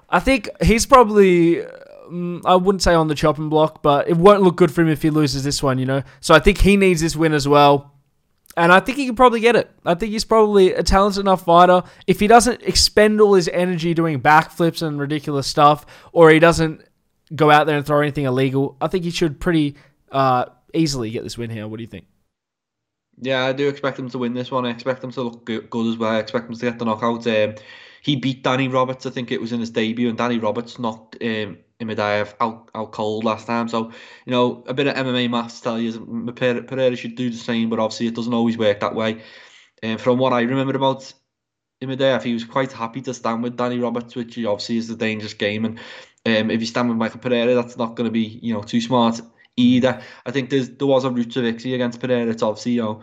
I 0.08 0.20
think 0.20 0.48
he's 0.62 0.86
probably. 0.86 1.64
Um, 1.64 2.40
I 2.46 2.56
wouldn't 2.56 2.82
say 2.82 2.94
on 2.94 3.08
the 3.08 3.14
chopping 3.14 3.50
block, 3.50 3.82
but 3.82 4.08
it 4.08 4.16
won't 4.16 4.42
look 4.42 4.56
good 4.56 4.72
for 4.72 4.80
him 4.80 4.88
if 4.88 5.02
he 5.02 5.10
loses 5.10 5.44
this 5.44 5.62
one, 5.62 5.78
you 5.78 5.84
know. 5.84 6.02
So 6.20 6.32
I 6.32 6.38
think 6.38 6.58
he 6.58 6.76
needs 6.76 7.02
this 7.02 7.14
win 7.14 7.34
as 7.34 7.46
well 7.46 7.92
and 8.58 8.72
I 8.72 8.80
think 8.80 8.98
he 8.98 9.06
can 9.06 9.14
probably 9.14 9.40
get 9.40 9.54
it. 9.54 9.70
I 9.86 9.94
think 9.94 10.10
he's 10.10 10.24
probably 10.24 10.72
a 10.72 10.82
talented 10.82 11.20
enough 11.20 11.44
fighter. 11.44 11.84
If 12.08 12.18
he 12.18 12.26
doesn't 12.26 12.62
expend 12.62 13.20
all 13.20 13.34
his 13.34 13.48
energy 13.48 13.94
doing 13.94 14.20
backflips 14.20 14.82
and 14.82 14.98
ridiculous 14.98 15.46
stuff, 15.46 15.86
or 16.12 16.30
he 16.30 16.40
doesn't 16.40 16.82
go 17.34 17.50
out 17.52 17.66
there 17.66 17.76
and 17.76 17.86
throw 17.86 18.00
anything 18.00 18.24
illegal, 18.24 18.76
I 18.80 18.88
think 18.88 19.04
he 19.04 19.10
should 19.10 19.38
pretty 19.38 19.76
uh, 20.10 20.46
easily 20.74 21.10
get 21.10 21.22
this 21.22 21.38
win 21.38 21.50
here. 21.50 21.68
What 21.68 21.76
do 21.76 21.84
you 21.84 21.88
think? 21.88 22.06
Yeah, 23.20 23.44
I 23.44 23.52
do 23.52 23.68
expect 23.68 23.98
him 23.98 24.08
to 24.10 24.18
win 24.18 24.34
this 24.34 24.50
one. 24.50 24.64
I 24.64 24.70
expect 24.70 25.02
him 25.02 25.10
to 25.12 25.22
look 25.22 25.44
good, 25.44 25.86
as 25.86 25.96
well. 25.96 26.12
I 26.12 26.18
expect 26.18 26.48
him 26.48 26.54
to 26.54 26.60
get 26.60 26.78
the 26.78 26.84
knockout. 26.84 27.26
Um, 27.26 27.54
he 28.00 28.16
beat 28.16 28.44
Danny 28.44 28.68
Roberts, 28.68 29.06
I 29.06 29.10
think 29.10 29.32
it 29.32 29.40
was 29.40 29.52
in 29.52 29.60
his 29.60 29.70
debut, 29.70 30.08
and 30.08 30.16
Danny 30.16 30.38
Roberts 30.38 30.78
knocked 30.78 31.16
um, 31.20 31.58
Imadaev 31.80 32.34
out, 32.40 32.70
out 32.74 32.92
cold 32.92 33.24
last 33.24 33.46
time. 33.46 33.68
So, 33.68 33.92
you 34.24 34.30
know, 34.30 34.62
a 34.68 34.74
bit 34.74 34.86
of 34.86 34.94
MMA 34.94 35.28
maths 35.30 35.60
tell 35.60 35.80
you 35.80 36.32
Pereira 36.32 36.96
should 36.96 37.16
do 37.16 37.28
the 37.28 37.36
same, 37.36 37.70
but 37.70 37.80
obviously 37.80 38.06
it 38.06 38.14
doesn't 38.14 38.32
always 38.32 38.56
work 38.56 38.80
that 38.80 38.94
way. 38.94 39.22
And 39.82 39.92
um, 39.92 39.98
from 39.98 40.18
what 40.18 40.32
I 40.32 40.42
remember 40.42 40.76
about 40.76 41.12
Imadaev, 41.82 42.22
he 42.22 42.34
was 42.34 42.44
quite 42.44 42.72
happy 42.72 43.00
to 43.02 43.14
stand 43.14 43.42
with 43.42 43.56
Danny 43.56 43.78
Roberts, 43.78 44.14
which 44.14 44.38
obviously 44.44 44.76
is 44.76 44.90
a 44.90 44.96
dangerous 44.96 45.34
game. 45.34 45.64
And 45.64 45.78
um, 46.24 46.50
if 46.52 46.60
you 46.60 46.66
stand 46.66 46.88
with 46.88 46.98
Michael 46.98 47.20
Pereira, 47.20 47.54
that's 47.54 47.76
not 47.76 47.96
going 47.96 48.06
to 48.06 48.12
be, 48.12 48.38
you 48.42 48.54
know, 48.54 48.62
too 48.62 48.80
smart 48.80 49.20
either. 49.58 50.00
I 50.24 50.30
think 50.30 50.50
there 50.50 50.86
was 50.86 51.04
a 51.04 51.10
route 51.10 51.32
to 51.32 51.42
victory 51.42 51.74
against 51.74 52.00
Pereira. 52.00 52.30
It's 52.30 52.42
obviously, 52.42 52.72
you 52.72 52.82
know, 52.82 53.02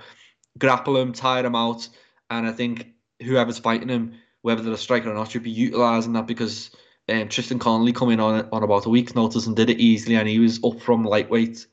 grapple 0.57 0.97
him, 0.97 1.13
tire 1.13 1.45
him 1.45 1.55
out. 1.55 1.87
And 2.29 2.47
I 2.47 2.51
think 2.51 2.87
whoever's 3.21 3.59
fighting 3.59 3.89
him, 3.89 4.15
whether 4.41 4.61
they're 4.63 4.73
a 4.73 4.77
striker 4.77 5.11
or 5.11 5.13
not, 5.13 5.31
should 5.31 5.43
be 5.43 5.51
utilising 5.51 6.13
that 6.13 6.27
because 6.27 6.71
um, 7.09 7.29
Tristan 7.29 7.59
Connelly 7.59 7.93
coming 7.93 8.19
on 8.19 8.49
on 8.51 8.63
about 8.63 8.85
a 8.85 8.89
week's 8.89 9.15
notice 9.15 9.45
and 9.45 9.55
did 9.55 9.69
it 9.69 9.79
easily, 9.79 10.15
and 10.15 10.27
he 10.27 10.39
was 10.39 10.59
up 10.63 10.81
from 10.81 11.03
lightweight, 11.03 11.67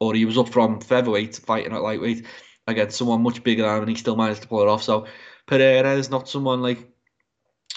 or 0.00 0.14
he 0.14 0.24
was 0.24 0.38
up 0.38 0.48
from 0.48 0.80
featherweight 0.80 1.36
fighting 1.36 1.72
at 1.72 1.82
lightweight 1.82 2.26
against 2.66 2.98
someone 2.98 3.22
much 3.22 3.42
bigger 3.42 3.62
than 3.62 3.74
him, 3.74 3.82
and 3.82 3.90
he 3.90 3.96
still 3.96 4.16
managed 4.16 4.42
to 4.42 4.48
pull 4.48 4.62
it 4.62 4.68
off. 4.68 4.82
So 4.82 5.06
Pereira 5.46 5.94
is 5.94 6.10
not 6.10 6.28
someone 6.28 6.62
like, 6.62 6.88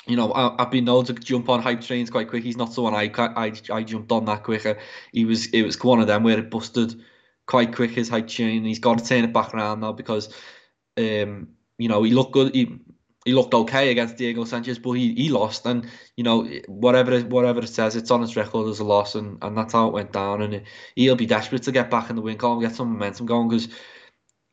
you 0.08 0.16
know, 0.16 0.34
I, 0.34 0.56
have 0.60 0.72
been 0.72 0.86
known 0.86 1.06
to 1.06 1.14
jump 1.14 1.50
on 1.50 1.62
hype 1.62 1.82
trains 1.82 2.10
quite 2.10 2.28
quick. 2.28 2.44
He's 2.44 2.58
not 2.58 2.74
someone 2.74 2.96
I 2.96 3.12
I, 3.18 3.54
I 3.72 3.84
jumped 3.84 4.12
on 4.12 4.26
that 4.26 4.44
quicker. 4.44 4.78
He 5.14 5.26
was 5.26 5.48
it 5.48 5.64
was 5.64 5.82
one 5.84 6.02
of 6.02 6.08
them 6.08 6.24
where 6.24 6.40
it 6.40 6.50
busted 6.50 7.02
quite 7.46 7.76
quick 7.76 7.92
his 7.92 8.10
hype 8.10 8.28
train. 8.28 8.66
He's 8.66 8.80
got 8.80 8.98
to 8.98 9.06
turn 9.06 9.24
it 9.24 9.34
back 9.34 9.54
around 9.54 9.82
now 9.82 9.92
because, 9.92 10.34
um, 10.98 11.50
you 11.78 11.88
know, 11.88 12.04
he 12.04 12.12
looked 12.12 12.32
good. 12.32 12.56
He, 12.56 12.80
he 13.26 13.34
looked 13.34 13.54
okay 13.54 13.92
against 13.92 14.18
Diego 14.18 14.46
Sanchez, 14.46 14.80
but 14.80 14.94
he, 14.94 15.14
he 15.14 15.30
lost, 15.30 15.66
and 15.68 15.88
you 16.18 16.24
know 16.24 16.50
whatever 16.68 17.12
it, 17.12 17.28
whatever 17.28 17.60
it 17.60 17.68
says, 17.68 17.96
it's 17.96 18.10
on 18.10 18.22
his 18.22 18.36
record 18.36 18.68
as 18.68 18.80
a 18.80 18.84
loss, 18.84 19.14
and, 19.14 19.38
and 19.44 19.56
that's 19.56 19.74
how 19.74 19.88
it 19.88 19.94
went 19.94 20.12
down. 20.12 20.42
And 20.42 20.64
he'll 20.96 21.16
be 21.16 21.28
desperate 21.28 21.62
to 21.64 21.72
get 21.72 21.92
back 21.92 22.10
in 22.10 22.16
the 22.16 22.22
win 22.24 22.38
column, 22.38 22.62
get 22.62 22.76
some 22.76 22.94
momentum 22.94 23.28
going, 23.28 23.50
because 23.50 23.68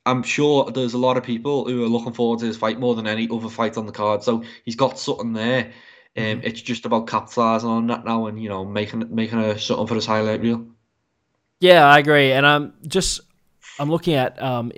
I'm 0.08 0.22
sure 0.22 0.70
there's 0.70 0.94
a 0.94 0.98
lot 0.98 1.18
of 1.18 1.22
people 1.22 1.66
who 1.66 1.84
are 1.84 1.88
looking 1.88 2.14
forward 2.14 2.40
to 2.40 2.46
his 2.46 2.56
fight 2.56 2.80
more 2.80 2.94
than 2.94 3.06
any 3.06 3.28
other 3.30 3.48
fight 3.48 3.76
on 3.76 3.84
the 3.84 3.92
card. 3.92 4.22
So 4.22 4.42
he's 4.64 4.76
got 4.76 4.98
something 4.98 5.34
there. 5.34 5.72
Um, 6.16 6.24
mm-hmm. 6.24 6.46
it's 6.46 6.62
just 6.62 6.86
about 6.86 7.06
capitalising 7.06 7.64
on 7.64 7.86
that 7.88 8.04
now, 8.04 8.26
and 8.26 8.42
you 8.42 8.48
know 8.48 8.64
making 8.64 9.14
making 9.14 9.38
a 9.38 9.58
something 9.58 9.86
for 9.86 9.94
his 9.94 10.06
highlight 10.06 10.40
reel. 10.40 10.66
Yeah, 11.60 11.86
I 11.86 11.98
agree, 11.98 12.32
and 12.32 12.46
I'm 12.46 12.72
just 12.86 13.20
I'm 13.78 13.90
looking 13.90 14.14
at 14.14 14.40
um, 14.42 14.72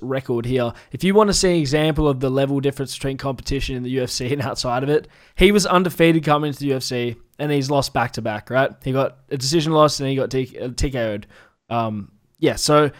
record 0.00 0.46
here. 0.46 0.72
If 0.92 1.04
you 1.04 1.14
want 1.14 1.28
to 1.28 1.34
see 1.34 1.50
an 1.50 1.56
example 1.56 2.08
of 2.08 2.20
the 2.20 2.30
level 2.30 2.60
difference 2.60 2.94
between 2.94 3.16
competition 3.16 3.76
in 3.76 3.82
the 3.82 3.94
UFC 3.94 4.32
and 4.32 4.40
outside 4.40 4.82
of 4.82 4.88
it, 4.88 5.08
he 5.34 5.52
was 5.52 5.66
undefeated 5.66 6.24
coming 6.24 6.48
into 6.48 6.60
the 6.60 6.70
UFC, 6.70 7.16
and 7.38 7.50
he's 7.50 7.70
lost 7.70 7.92
back 7.92 8.12
to 8.12 8.22
back. 8.22 8.48
Right? 8.48 8.70
He 8.84 8.92
got 8.92 9.18
a 9.30 9.36
decision 9.36 9.72
loss, 9.72 9.98
and 9.98 10.08
he 10.08 10.14
got 10.14 10.30
T- 10.30 10.46
TKO'd. 10.46 11.26
Um, 11.68 12.12
yeah, 12.38 12.54
so 12.54 12.90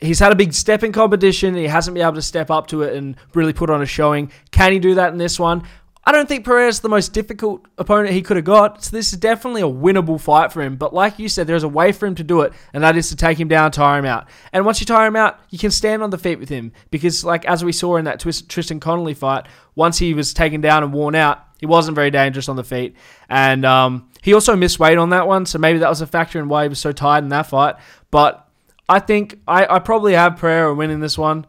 he's 0.00 0.18
had 0.18 0.32
a 0.32 0.36
big 0.36 0.52
step 0.52 0.82
in 0.82 0.92
competition. 0.92 1.54
He 1.54 1.64
hasn't 1.64 1.94
been 1.94 2.04
able 2.04 2.14
to 2.14 2.22
step 2.22 2.50
up 2.50 2.66
to 2.68 2.82
it 2.82 2.94
and 2.94 3.16
really 3.34 3.52
put 3.52 3.70
on 3.70 3.82
a 3.82 3.86
showing. 3.86 4.30
Can 4.50 4.72
he 4.72 4.78
do 4.78 4.94
that 4.94 5.12
in 5.12 5.18
this 5.18 5.38
one? 5.38 5.62
I 6.08 6.12
don't 6.12 6.28
think 6.28 6.44
Pereira's 6.44 6.78
the 6.78 6.88
most 6.88 7.12
difficult 7.12 7.66
opponent 7.78 8.14
he 8.14 8.22
could 8.22 8.36
have 8.36 8.44
got. 8.44 8.84
So 8.84 8.96
this 8.96 9.12
is 9.12 9.18
definitely 9.18 9.62
a 9.62 9.64
winnable 9.64 10.20
fight 10.20 10.52
for 10.52 10.62
him. 10.62 10.76
But 10.76 10.94
like 10.94 11.18
you 11.18 11.28
said, 11.28 11.48
there's 11.48 11.64
a 11.64 11.68
way 11.68 11.90
for 11.90 12.06
him 12.06 12.14
to 12.14 12.22
do 12.22 12.42
it, 12.42 12.52
and 12.72 12.84
that 12.84 12.96
is 12.96 13.08
to 13.08 13.16
take 13.16 13.40
him 13.40 13.48
down, 13.48 13.72
tire 13.72 13.98
him 13.98 14.04
out. 14.04 14.28
And 14.52 14.64
once 14.64 14.78
you 14.78 14.86
tire 14.86 15.08
him 15.08 15.16
out, 15.16 15.40
you 15.50 15.58
can 15.58 15.72
stand 15.72 16.04
on 16.04 16.10
the 16.10 16.18
feet 16.18 16.38
with 16.38 16.48
him 16.48 16.70
because, 16.92 17.24
like 17.24 17.44
as 17.46 17.64
we 17.64 17.72
saw 17.72 17.96
in 17.96 18.04
that 18.04 18.20
Tristan 18.20 18.78
Connelly 18.78 19.14
fight, 19.14 19.46
once 19.74 19.98
he 19.98 20.14
was 20.14 20.32
taken 20.32 20.60
down 20.60 20.84
and 20.84 20.92
worn 20.92 21.16
out, 21.16 21.42
he 21.58 21.66
wasn't 21.66 21.96
very 21.96 22.12
dangerous 22.12 22.48
on 22.48 22.54
the 22.54 22.62
feet. 22.62 22.94
And 23.28 23.64
um, 23.64 24.08
he 24.22 24.32
also 24.32 24.54
missed 24.54 24.78
weight 24.78 24.98
on 24.98 25.10
that 25.10 25.26
one, 25.26 25.44
so 25.44 25.58
maybe 25.58 25.80
that 25.80 25.88
was 25.88 26.02
a 26.02 26.06
factor 26.06 26.38
in 26.38 26.48
why 26.48 26.62
he 26.62 26.68
was 26.68 26.78
so 26.78 26.92
tired 26.92 27.24
in 27.24 27.30
that 27.30 27.46
fight. 27.46 27.74
But 28.12 28.45
I 28.88 28.98
think 29.00 29.40
I, 29.46 29.66
I 29.76 29.78
probably 29.78 30.14
have 30.14 30.36
Pereira 30.36 30.74
winning 30.74 31.00
this 31.00 31.18
one. 31.18 31.46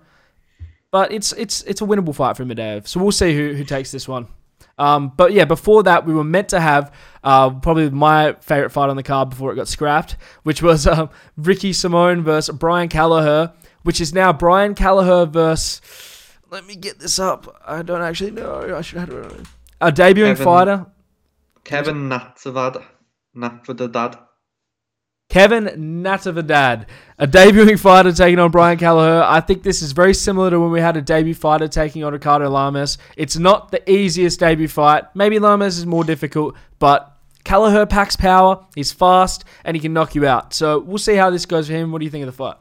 But 0.91 1.12
it's 1.12 1.34
it's 1.34 1.63
it's 1.63 1.82
a 1.82 1.86
winnable 1.86 2.15
fight 2.15 2.38
for 2.38 2.46
Medvedev. 2.46 2.88
So 2.88 3.01
we'll 3.01 3.12
see 3.12 3.36
who, 3.36 3.53
who 3.53 3.63
takes 3.63 3.91
this 3.91 4.08
one. 4.08 4.27
Um, 4.77 5.12
but 5.15 5.34
yeah, 5.34 5.46
before 5.46 5.84
that, 5.84 6.06
we 6.06 6.13
were 6.13 6.24
meant 6.24 6.50
to 6.50 6.60
have 6.60 6.94
uh, 7.24 7.50
probably 7.50 7.89
my 7.89 8.34
favorite 8.41 8.70
fight 8.70 8.89
on 8.89 8.96
the 8.96 9.03
card 9.03 9.29
before 9.29 9.51
it 9.51 9.56
got 9.56 9.67
scrapped, 9.67 10.15
which 10.44 10.62
was 10.62 10.86
uh, 10.88 11.08
Ricky 11.36 11.72
Simón 11.72 12.24
versus 12.24 12.56
Brian 12.56 12.88
Kelleher, 12.88 13.53
which 13.84 14.00
is 14.00 14.13
now 14.13 14.32
Brian 14.32 14.75
Kelleher 14.75 15.25
versus. 15.25 15.82
Let 16.50 16.65
me 16.65 16.75
get 16.75 17.00
this 17.00 17.20
up. 17.20 17.62
I 17.65 17.82
don't 17.82 18.01
actually 18.01 18.32
know. 18.32 18.75
I 18.75 18.82
should 18.82 19.00
have. 19.00 19.10
A 19.82 19.91
debuting 19.91 20.38
Kevin, 20.38 20.46
fighter. 20.46 20.86
Kevin 21.63 22.10
Natsavad. 22.10 22.84
Natsavad. 23.36 24.27
Kevin 25.30 25.66
Natividad, 26.04 26.86
a 27.20 27.28
debuting 27.28 27.78
fighter 27.78 28.14
taking 28.14 28.40
on 28.40 28.50
Brian 28.50 28.78
Kelleher. 28.78 29.24
I 29.24 29.42
think 29.42 29.64
this 29.64 29.82
is 29.82 29.92
very 29.92 30.14
similar 30.14 30.50
to 30.50 30.60
when 30.60 30.72
we 30.72 30.80
had 30.80 30.96
a 30.96 31.02
debut 31.02 31.36
fighter 31.36 31.68
taking 31.68 32.04
on 32.04 32.14
Ricardo 32.14 32.50
Lamas. 32.50 32.98
It's 33.18 33.38
not 33.38 33.72
the 33.72 33.90
easiest 33.92 34.40
debut 34.40 34.70
fight. 34.70 35.04
Maybe 35.16 35.38
Lamas 35.38 35.78
is 35.78 35.86
more 35.86 36.06
difficult, 36.06 36.56
but 36.80 37.18
Kelleher 37.44 37.86
packs 37.86 38.16
power. 38.16 38.66
He's 38.74 38.92
fast 38.92 39.44
and 39.66 39.76
he 39.76 39.82
can 39.82 39.94
knock 39.94 40.16
you 40.16 40.26
out. 40.26 40.54
So 40.54 40.80
we'll 40.80 40.98
see 40.98 41.16
how 41.16 41.30
this 41.30 41.46
goes 41.46 41.68
for 41.68 41.74
him. 41.74 41.92
What 41.92 42.00
do 42.00 42.06
you 42.06 42.12
think 42.12 42.24
of 42.24 42.28
the 42.28 42.38
fight? 42.38 42.58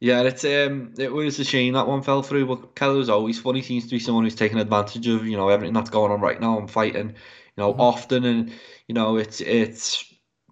Yeah, 0.00 0.22
it's 0.22 0.44
um, 0.44 0.92
it 0.98 1.10
was 1.10 1.38
a 1.38 1.44
shame 1.44 1.72
that 1.72 1.86
one 1.86 2.02
fell 2.02 2.22
through. 2.22 2.46
But 2.46 2.74
Kelleher's 2.74 3.08
always 3.08 3.40
funny. 3.40 3.60
He 3.60 3.66
Seems 3.66 3.84
to 3.84 3.90
be 3.90 3.98
someone 3.98 4.24
who's 4.24 4.34
taking 4.34 4.58
advantage 4.58 5.06
of 5.06 5.26
you 5.26 5.38
know 5.38 5.48
everything 5.48 5.72
that's 5.72 5.88
going 5.88 6.12
on 6.12 6.20
right 6.20 6.38
now 6.38 6.58
and 6.58 6.70
fighting, 6.70 7.08
you 7.08 7.14
know, 7.56 7.72
mm-hmm. 7.72 7.80
often 7.80 8.24
and 8.24 8.52
you 8.88 8.94
know 8.94 9.16
it's 9.16 9.40
it's 9.40 10.04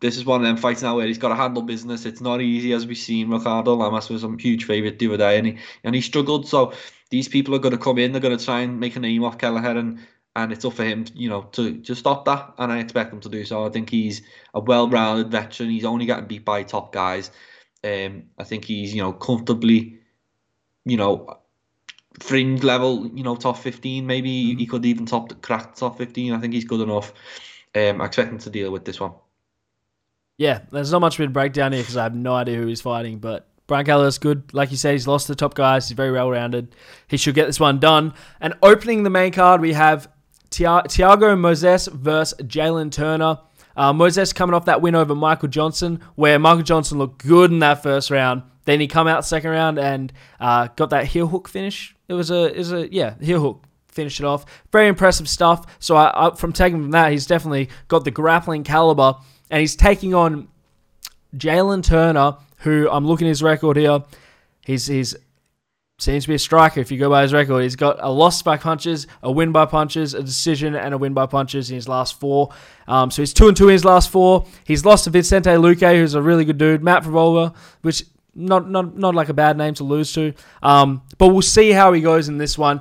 this 0.05 0.19
is 0.19 0.27
one 0.27 0.43
of 0.43 0.47
them 0.47 0.59
fights 0.59 0.83
now 0.83 0.97
where 0.97 1.07
he's 1.07 1.17
got 1.17 1.31
to 1.31 1.35
handle 1.35 1.63
business. 1.63 2.05
It's 2.05 2.21
not 2.21 2.43
easy, 2.43 2.75
as 2.75 2.87
we've 2.87 2.99
seen. 2.99 3.31
Ricardo 3.31 3.73
Lamas 3.73 4.11
was 4.11 4.23
a 4.23 4.37
huge 4.39 4.67
favourite 4.67 4.99
the 4.99 5.09
other 5.09 5.17
day, 5.17 5.39
and 5.39 5.47
he 5.47 5.59
and 5.83 5.95
he 5.95 6.03
struggled. 6.03 6.47
So 6.47 6.75
these 7.09 7.27
people 7.27 7.55
are 7.55 7.59
going 7.59 7.73
to 7.73 7.83
come 7.83 7.97
in. 7.97 8.13
They're 8.13 8.21
going 8.21 8.37
to 8.37 8.45
try 8.45 8.61
and 8.61 8.79
make 8.79 8.97
a 8.97 9.01
name 9.01 9.25
off 9.25 9.39
Kelleher, 9.39 9.79
and 9.79 9.99
and 10.37 10.53
it's 10.53 10.67
up 10.67 10.75
for 10.75 10.85
him, 10.85 11.07
you 11.15 11.31
know, 11.31 11.45
to 11.53 11.81
to 11.81 11.95
stop 11.95 12.27
that. 12.27 12.53
And 12.59 12.71
I 12.71 12.81
expect 12.81 13.15
him 13.15 13.21
to 13.21 13.31
do 13.31 13.47
so. 13.47 13.65
I 13.65 13.71
think 13.71 13.89
he's 13.89 14.21
a 14.53 14.61
well-rounded 14.61 15.31
veteran. 15.31 15.71
He's 15.71 15.87
only 15.87 16.05
getting 16.05 16.27
beat 16.27 16.45
by 16.45 16.65
top 16.65 16.93
guys. 16.93 17.31
Um, 17.83 18.25
I 18.39 18.45
think 18.45 18.67
he's 18.67 18.95
you 18.95 19.01
know 19.01 19.15
comfortably, 19.15 20.01
you 20.85 20.99
know, 20.99 21.39
fringe 22.21 22.63
level, 22.63 23.07
you 23.15 23.25
know, 23.25 23.37
top 23.37 23.57
15. 23.57 24.07
Maybe 24.07 24.49
mm-hmm. 24.49 24.59
he 24.59 24.67
could 24.67 24.85
even 24.85 25.07
top 25.07 25.41
crack 25.41 25.77
top 25.77 25.97
15. 25.97 26.35
I 26.35 26.41
think 26.41 26.53
he's 26.53 26.67
good 26.67 26.83
enough. 26.83 27.15
Um, 27.75 28.03
I 28.03 28.05
expect 28.05 28.33
him 28.33 28.39
to 28.41 28.51
deal 28.51 28.71
with 28.71 28.85
this 28.85 29.01
one. 29.01 29.13
Yeah, 30.37 30.61
there's 30.73 30.91
not 30.91 31.01
much 31.01 31.19
of 31.19 31.29
a 31.29 31.31
breakdown 31.31 31.73
here 31.73 31.83
because 31.83 31.97
I 31.97 32.03
have 32.03 32.15
no 32.15 32.35
idea 32.35 32.57
who 32.57 32.67
he's 32.67 32.81
fighting, 32.81 33.19
but 33.19 33.47
Brian 33.67 33.87
Kelleher's 33.87 34.19
good. 34.19 34.53
Like 34.53 34.71
you 34.71 34.77
said, 34.77 34.93
he's 34.93 35.07
lost 35.07 35.29
the 35.29 35.35
top 35.35 35.55
guys. 35.55 35.89
He's 35.89 35.97
very 35.97 36.13
well 36.13 36.31
rounded. 36.31 36.75
He 37.07 37.17
should 37.17 37.35
get 37.35 37.47
this 37.47 37.61
one 37.61 37.79
done. 37.79 38.15
And 38.41 38.55
opening 38.63 39.05
the 39.05 39.11
main 39.11 39.33
card, 39.33 39.61
we 39.61 39.73
have 39.75 40.09
Thiago 40.51 41.37
Moises 41.37 41.91
versus 41.93 42.39
Jalen 42.47 42.91
Turner. 42.91 43.39
Uh, 43.77 43.93
Moises 43.93 44.35
coming 44.35 44.55
off 44.55 44.67
that 44.67 44.83
win 44.83 44.95
over 44.95 45.15
Michael 45.15 45.49
Johnson, 45.49 46.01
where 46.15 46.39
Michael 46.39 46.63
Johnson 46.63 46.99
looked 46.99 47.25
good 47.25 47.51
in 47.51 47.61
that 47.61 47.83
first 47.83 48.11
round. 48.11 48.43
Then 48.65 48.81
he 48.81 48.87
come 48.87 49.07
out 49.07 49.25
second 49.25 49.51
round 49.51 49.79
and 49.79 50.13
uh, 50.41 50.69
got 50.77 50.91
that 50.91 51.07
heel 51.07 51.27
hook 51.27 51.49
finish. 51.49 51.95
It 52.09 52.15
was 52.15 52.31
a, 52.31 52.53
was 52.53 52.73
a 52.73 52.93
yeah 52.93 53.15
heel 53.21 53.41
hook 53.41 53.65
finished 53.89 54.21
it 54.21 54.27
off. 54.27 54.45
Very 54.73 54.89
impressive 54.89 55.29
stuff. 55.29 55.77
So 55.79 55.97
I, 55.97 56.29
I, 56.29 56.35
from 56.35 56.53
taking 56.53 56.83
from 56.83 56.91
that, 56.91 57.13
he's 57.13 57.27
definitely 57.27 57.69
got 57.89 58.05
the 58.05 58.11
grappling 58.11 58.65
caliber 58.65 59.15
and 59.51 59.61
he's 59.61 59.77
taking 59.77 60.15
on 60.15 60.49
Jalen 61.37 61.83
Turner, 61.83 62.37
who 62.59 62.89
I'm 62.91 63.07
looking 63.07 63.27
at 63.27 63.31
his 63.31 63.43
record 63.43 63.77
here. 63.77 64.03
He's 64.63 64.87
he's 64.87 65.15
seems 65.99 66.25
to 66.25 66.29
be 66.29 66.35
a 66.35 66.39
striker 66.39 66.81
if 66.81 66.91
you 66.91 66.99
go 66.99 67.09
by 67.09 67.23
his 67.23 67.33
record. 67.33 67.63
He's 67.63 67.77
got 67.77 67.99
a 68.01 68.11
loss 68.11 68.43
by 68.43 68.57
punches, 68.57 69.07
a 69.23 69.31
win 69.31 69.53
by 69.53 69.67
punches, 69.67 70.15
a 70.15 70.23
decision, 70.23 70.75
and 70.75 70.93
a 70.93 70.99
win 70.99 71.15
by 71.15 71.27
punches 71.27 71.71
in 71.71 71.77
his 71.77 71.89
last 71.89 72.19
four. 72.19 72.51
Um, 72.89 73.11
so 73.11 73.23
he's 73.23 73.33
two 73.33 73.49
and 73.49 73.57
two 73.57 73.69
in 73.69 73.73
his 73.73 73.85
last 73.85 74.11
four. 74.11 74.47
He's 74.65 74.85
lost 74.85 75.05
to 75.05 75.11
Vicente 75.11 75.51
Luque, 75.51 75.97
who's 75.97 76.15
a 76.15 76.23
really 76.23 76.45
good 76.45 76.59
dude. 76.59 76.83
Matt 76.83 77.05
Frevola, 77.05 77.55
which 77.83 78.05
not 78.35 78.69
not 78.69 78.97
not 78.97 79.15
like 79.15 79.29
a 79.29 79.35
bad 79.35 79.57
name 79.57 79.75
to 79.75 79.85
lose 79.85 80.13
to. 80.15 80.35
Um, 80.63 81.03
but 81.19 81.29
we'll 81.29 81.43
see 81.43 81.71
how 81.71 81.93
he 81.93 82.01
goes 82.01 82.29
in 82.29 82.39
this 82.39 82.59
one. 82.59 82.81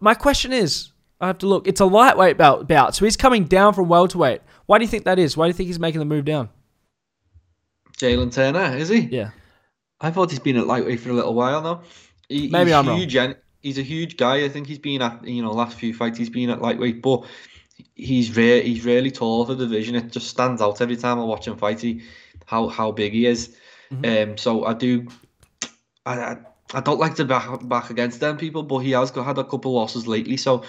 My 0.00 0.14
question 0.14 0.52
is, 0.52 0.90
I 1.20 1.26
have 1.26 1.38
to 1.38 1.46
look. 1.46 1.66
It's 1.66 1.80
a 1.80 1.86
lightweight 1.86 2.36
bout, 2.36 2.66
bout 2.66 2.94
so 2.94 3.04
he's 3.04 3.16
coming 3.16 3.44
down 3.44 3.74
from 3.74 3.88
welterweight. 3.88 4.40
Why 4.66 4.78
do 4.78 4.84
you 4.84 4.90
think 4.90 5.04
that 5.04 5.18
is? 5.18 5.36
Why 5.36 5.46
do 5.46 5.48
you 5.48 5.54
think 5.54 5.66
he's 5.68 5.78
making 5.78 5.98
the 5.98 6.04
move 6.04 6.24
down? 6.24 6.48
Jalen 7.98 8.32
Turner, 8.32 8.76
is 8.76 8.88
he? 8.88 9.00
Yeah. 9.00 9.30
I 10.00 10.10
thought 10.10 10.30
he's 10.30 10.40
been 10.40 10.56
at 10.56 10.66
lightweight 10.66 11.00
for 11.00 11.10
a 11.10 11.14
little 11.14 11.34
while 11.34 11.62
now. 11.62 11.82
He, 12.28 12.48
Maybe 12.48 12.74
I'm 12.74 12.86
huge, 12.86 13.16
wrong. 13.16 13.34
He's 13.62 13.78
a 13.78 13.82
huge 13.82 14.16
guy. 14.16 14.44
I 14.44 14.48
think 14.48 14.66
he's 14.66 14.78
been 14.78 15.00
at 15.02 15.26
you 15.26 15.42
know 15.42 15.52
last 15.52 15.78
few 15.78 15.94
fights 15.94 16.18
he's 16.18 16.30
been 16.30 16.50
at 16.50 16.60
lightweight, 16.60 17.02
but 17.02 17.24
he's 17.94 18.36
re- 18.36 18.62
he's 18.62 18.84
really 18.84 19.10
tall 19.10 19.46
for 19.46 19.54
the 19.54 19.66
division. 19.66 19.94
It 19.94 20.10
just 20.10 20.28
stands 20.28 20.60
out 20.60 20.80
every 20.80 20.96
time 20.96 21.18
I 21.18 21.24
watch 21.24 21.46
him 21.46 21.56
fight. 21.56 21.80
He 21.80 22.02
how 22.46 22.68
how 22.68 22.92
big 22.92 23.12
he 23.12 23.26
is. 23.26 23.56
Mm-hmm. 23.90 24.30
Um, 24.30 24.36
so 24.36 24.64
I 24.64 24.74
do. 24.74 25.06
I, 26.04 26.18
I 26.18 26.36
I 26.74 26.80
don't 26.80 26.98
like 26.98 27.14
to 27.16 27.24
back 27.24 27.66
back 27.68 27.90
against 27.90 28.20
them 28.20 28.36
people, 28.36 28.62
but 28.62 28.78
he 28.78 28.90
has 28.90 29.10
got, 29.10 29.24
had 29.24 29.38
a 29.38 29.44
couple 29.44 29.72
losses 29.72 30.06
lately. 30.06 30.36
So 30.36 30.64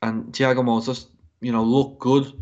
and 0.00 0.32
Thiago 0.32 0.64
Moises, 0.64 1.06
you 1.40 1.52
know, 1.52 1.62
look 1.62 1.98
good 1.98 2.32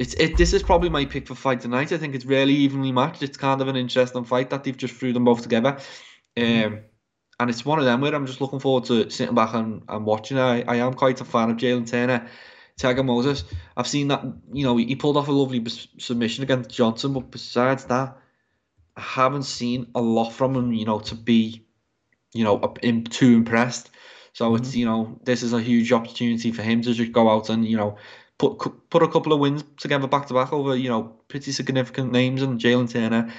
it's 0.00 0.14
it. 0.14 0.38
This 0.38 0.54
is 0.54 0.62
probably 0.62 0.88
my 0.88 1.04
pick 1.04 1.26
for 1.26 1.34
fight 1.34 1.60
tonight. 1.60 1.92
I 1.92 1.98
think 1.98 2.14
it's 2.14 2.24
really 2.24 2.54
evenly 2.54 2.90
matched. 2.90 3.22
It's 3.22 3.36
kind 3.36 3.60
of 3.60 3.68
an 3.68 3.76
interesting 3.76 4.24
fight 4.24 4.48
that 4.48 4.64
they've 4.64 4.76
just 4.76 4.94
threw 4.94 5.12
them 5.12 5.26
both 5.26 5.42
together. 5.42 5.76
Um, 6.38 6.80
and 7.38 7.50
it's 7.50 7.66
one 7.66 7.78
of 7.78 7.84
them 7.84 8.00
where 8.00 8.14
I'm 8.14 8.26
just 8.26 8.40
looking 8.40 8.60
forward 8.60 8.84
to 8.84 9.10
sitting 9.10 9.34
back 9.34 9.52
and, 9.52 9.82
and 9.88 10.06
watching. 10.06 10.38
I, 10.38 10.62
I 10.62 10.76
am 10.76 10.94
quite 10.94 11.20
a 11.20 11.24
fan 11.26 11.50
of 11.50 11.58
Jalen 11.58 11.86
Turner. 11.86 12.26
Thiago 12.78 13.00
Moises. 13.00 13.44
I've 13.76 13.86
seen 13.86 14.08
that, 14.08 14.24
you 14.50 14.64
know, 14.64 14.78
he 14.78 14.96
pulled 14.96 15.18
off 15.18 15.28
a 15.28 15.32
lovely 15.32 15.62
submission 15.98 16.44
against 16.44 16.70
Johnson, 16.70 17.12
but 17.12 17.30
besides 17.30 17.84
that, 17.84 18.16
I 18.96 19.00
haven't 19.02 19.42
seen 19.42 19.88
a 19.94 20.00
lot 20.00 20.30
from 20.30 20.56
him, 20.56 20.72
you 20.72 20.86
know, 20.86 21.00
to 21.00 21.14
be, 21.14 21.66
you 22.32 22.42
know, 22.42 22.58
too 23.10 23.34
impressed. 23.34 23.90
So 24.32 24.46
mm-hmm. 24.46 24.62
it's, 24.62 24.74
you 24.74 24.86
know, 24.86 25.20
this 25.24 25.42
is 25.42 25.52
a 25.52 25.60
huge 25.60 25.92
opportunity 25.92 26.52
for 26.52 26.62
him 26.62 26.80
to 26.82 26.94
just 26.94 27.12
go 27.12 27.28
out 27.28 27.50
and, 27.50 27.66
you 27.66 27.76
know, 27.76 27.98
put 28.40 28.88
put 28.88 29.02
a 29.02 29.08
couple 29.08 29.34
of 29.34 29.38
wins 29.38 29.62
together 29.76 30.06
back 30.06 30.26
to 30.26 30.34
back 30.34 30.50
over 30.52 30.74
you 30.74 30.88
know 30.88 31.02
pretty 31.28 31.52
significant 31.52 32.10
names 32.10 32.40
and 32.40 32.58
Jalen 32.58 32.90
Turner. 32.90 33.30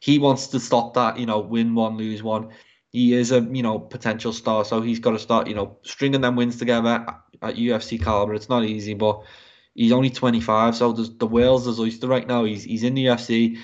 He 0.00 0.18
wants 0.18 0.48
to 0.48 0.60
stop 0.60 0.94
that 0.94 1.18
you 1.18 1.26
know 1.26 1.40
win 1.40 1.74
one 1.74 1.96
lose 1.96 2.22
one. 2.22 2.50
He 2.90 3.14
is 3.14 3.32
a 3.32 3.40
you 3.40 3.62
know 3.62 3.78
potential 3.78 4.34
star, 4.34 4.64
so 4.66 4.82
he's 4.82 4.98
got 4.98 5.12
to 5.12 5.18
start 5.18 5.48
you 5.48 5.54
know 5.54 5.78
stringing 5.82 6.20
them 6.20 6.36
wins 6.36 6.58
together 6.58 7.06
at 7.42 7.56
UFC 7.56 8.02
caliber. 8.02 8.34
It's 8.34 8.50
not 8.50 8.64
easy, 8.64 8.92
but 8.92 9.22
he's 9.74 9.92
only 9.92 10.10
25, 10.10 10.76
so 10.76 10.92
there's, 10.92 11.16
the 11.16 11.26
world's 11.26 11.64
his 11.64 11.80
oyster 11.80 12.06
right 12.06 12.26
now. 12.26 12.44
He's 12.44 12.64
he's 12.64 12.84
in 12.84 12.94
the 12.94 13.06
UFC. 13.06 13.56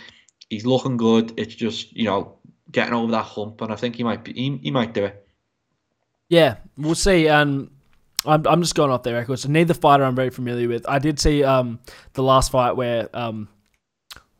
He's 0.49 0.65
looking 0.65 0.97
good. 0.97 1.35
It's 1.37 1.55
just 1.55 1.95
you 1.95 2.05
know 2.05 2.39
getting 2.71 2.95
over 2.95 3.13
that 3.13 3.25
hump, 3.25 3.61
and 3.61 3.71
I 3.71 3.77
think 3.77 3.97
he 3.97 4.03
might 4.03 4.25
be 4.25 4.33
he, 4.33 4.57
he 4.63 4.71
might 4.71 4.95
do 4.95 5.05
it. 5.05 5.29
Yeah, 6.29 6.57
we'll 6.79 6.95
see. 6.95 7.29
And 7.29 7.71
I'm, 8.27 8.47
I'm 8.47 8.63
just 8.63 8.75
going 8.75 8.91
off 8.91 9.03
their 9.03 9.15
records. 9.15 9.49
Neither 9.49 9.75
fighter 9.75 10.05
I'm 10.05 10.17
very 10.17 10.31
familiar 10.31 10.69
with. 10.69 10.89
I 10.89 10.99
did 10.99 11.19
see 11.19 11.45
um, 11.45 11.79
the 12.15 12.23
last 12.23 12.51
fight 12.51 12.77
where 12.77 13.09
um, 13.15 13.49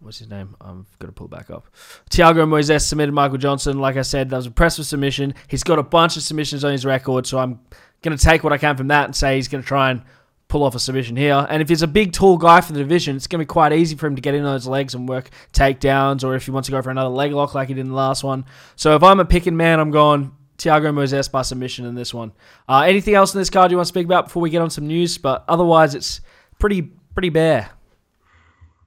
what's 0.01 0.19
his 0.19 0.29
name? 0.29 0.55
I'm 0.61 0.87
gonna 0.99 1.13
pull 1.13 1.27
it 1.27 1.31
back 1.31 1.51
up. 1.51 1.67
Thiago 2.11 2.47
Moises 2.47 2.87
submitted 2.87 3.13
Michael 3.13 3.39
Johnson. 3.39 3.79
Like 3.79 3.97
I 3.97 4.03
said, 4.03 4.31
that 4.31 4.37
was 4.37 4.47
a 4.47 4.49
impressive 4.49 4.87
submission. 4.87 5.35
He's 5.49 5.63
got 5.63 5.79
a 5.79 5.83
bunch 5.83 6.17
of 6.17 6.23
submissions 6.23 6.65
on 6.65 6.73
his 6.73 6.85
record, 6.85 7.27
so 7.27 7.39
I'm 7.39 7.61
gonna 8.03 8.17
take 8.17 8.45
what 8.45 8.53
I 8.53 8.59
can 8.59 8.77
from 8.77 8.89
that 8.89 9.07
and 9.07 9.17
say 9.17 9.37
he's 9.37 9.49
gonna 9.49 9.63
try 9.63 9.91
and 9.91 10.03
pull 10.49 10.63
off 10.63 10.75
a 10.75 10.79
submission 10.79 11.17
here. 11.17 11.47
And 11.51 11.61
if 11.61 11.69
he's 11.69 11.83
a 11.83 11.89
big, 11.89 12.13
tall 12.13 12.39
guy 12.39 12.61
for 12.61 12.73
the 12.73 12.79
division, 12.79 13.17
it's 13.17 13.27
gonna 13.27 13.43
be 13.43 13.47
quite 13.47 13.73
easy 13.73 13.97
for 13.97 14.07
him 14.07 14.15
to 14.17 14.23
get 14.23 14.35
in 14.35 14.45
those 14.45 14.67
legs 14.67 14.95
and 14.95 15.09
work 15.09 15.31
takedowns, 15.53 16.25
or 16.25 16.35
if 16.35 16.45
he 16.45 16.51
wants 16.51 16.67
to 16.67 16.73
go 16.73 16.81
for 16.83 16.91
another 16.91 17.11
leg 17.11 17.33
lock 17.33 17.55
like 17.55 17.69
he 17.69 17.75
did 17.75 17.81
in 17.81 17.89
the 17.89 17.95
last 17.95 18.23
one. 18.23 18.45
So 18.77 18.95
if 18.95 19.03
I'm 19.03 19.21
a 19.21 19.25
picking 19.25 19.57
man, 19.57 19.81
I'm 19.81 19.91
going 19.91 20.33
Thiago 20.59 20.93
Moises 20.93 21.31
by 21.31 21.43
submission 21.43 21.85
in 21.85 21.95
this 21.95 22.15
one. 22.15 22.33
Uh, 22.69 22.81
anything 22.81 23.15
else 23.15 23.35
in 23.35 23.41
this 23.41 23.51
card 23.51 23.71
you 23.71 23.77
want 23.77 23.87
to 23.87 23.93
speak 23.93 24.07
about 24.07 24.27
before 24.27 24.43
we 24.43 24.51
get 24.51 24.63
on 24.63 24.71
some 24.71 24.87
news? 24.87 25.19
But 25.19 25.45
otherwise, 25.49 25.95
it's 25.95 26.21
pretty 26.59 26.83
pretty 26.83 27.31
bare. 27.31 27.71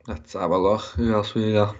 Let's 0.07 0.33
have 0.33 0.51
a 0.51 0.57
look. 0.57 0.81
Who 0.95 1.13
else 1.13 1.35
we 1.35 1.53
got? 1.53 1.75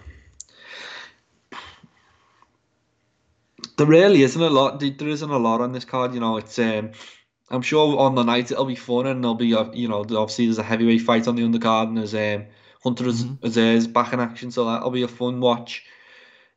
There 3.76 3.86
really 3.86 4.22
isn't 4.22 4.40
a 4.40 4.50
lot. 4.50 4.78
There 4.80 5.08
isn't 5.08 5.30
a 5.30 5.38
lot 5.38 5.60
on 5.60 5.72
this 5.72 5.84
card. 5.84 6.14
You 6.14 6.20
know, 6.20 6.36
it's 6.36 6.58
um, 6.58 6.92
I'm 7.50 7.62
sure 7.62 7.98
on 7.98 8.14
the 8.14 8.22
night 8.22 8.52
it'll 8.52 8.64
be 8.64 8.76
fun, 8.76 9.06
and 9.06 9.24
there'll 9.24 9.34
be 9.34 9.52
a, 9.52 9.70
you 9.72 9.88
know 9.88 10.00
obviously 10.00 10.46
there's 10.46 10.58
a 10.58 10.62
heavyweight 10.62 11.02
fight 11.02 11.26
on 11.26 11.34
the 11.34 11.42
undercard, 11.42 11.88
and 11.88 11.98
there's 11.98 12.14
um, 12.14 12.46
Hunter 12.82 13.04
mm-hmm. 13.04 13.92
Back 13.92 14.12
in 14.12 14.20
action, 14.20 14.50
so 14.50 14.64
that'll 14.64 14.90
be 14.90 15.02
a 15.02 15.08
fun 15.08 15.40
watch. 15.40 15.84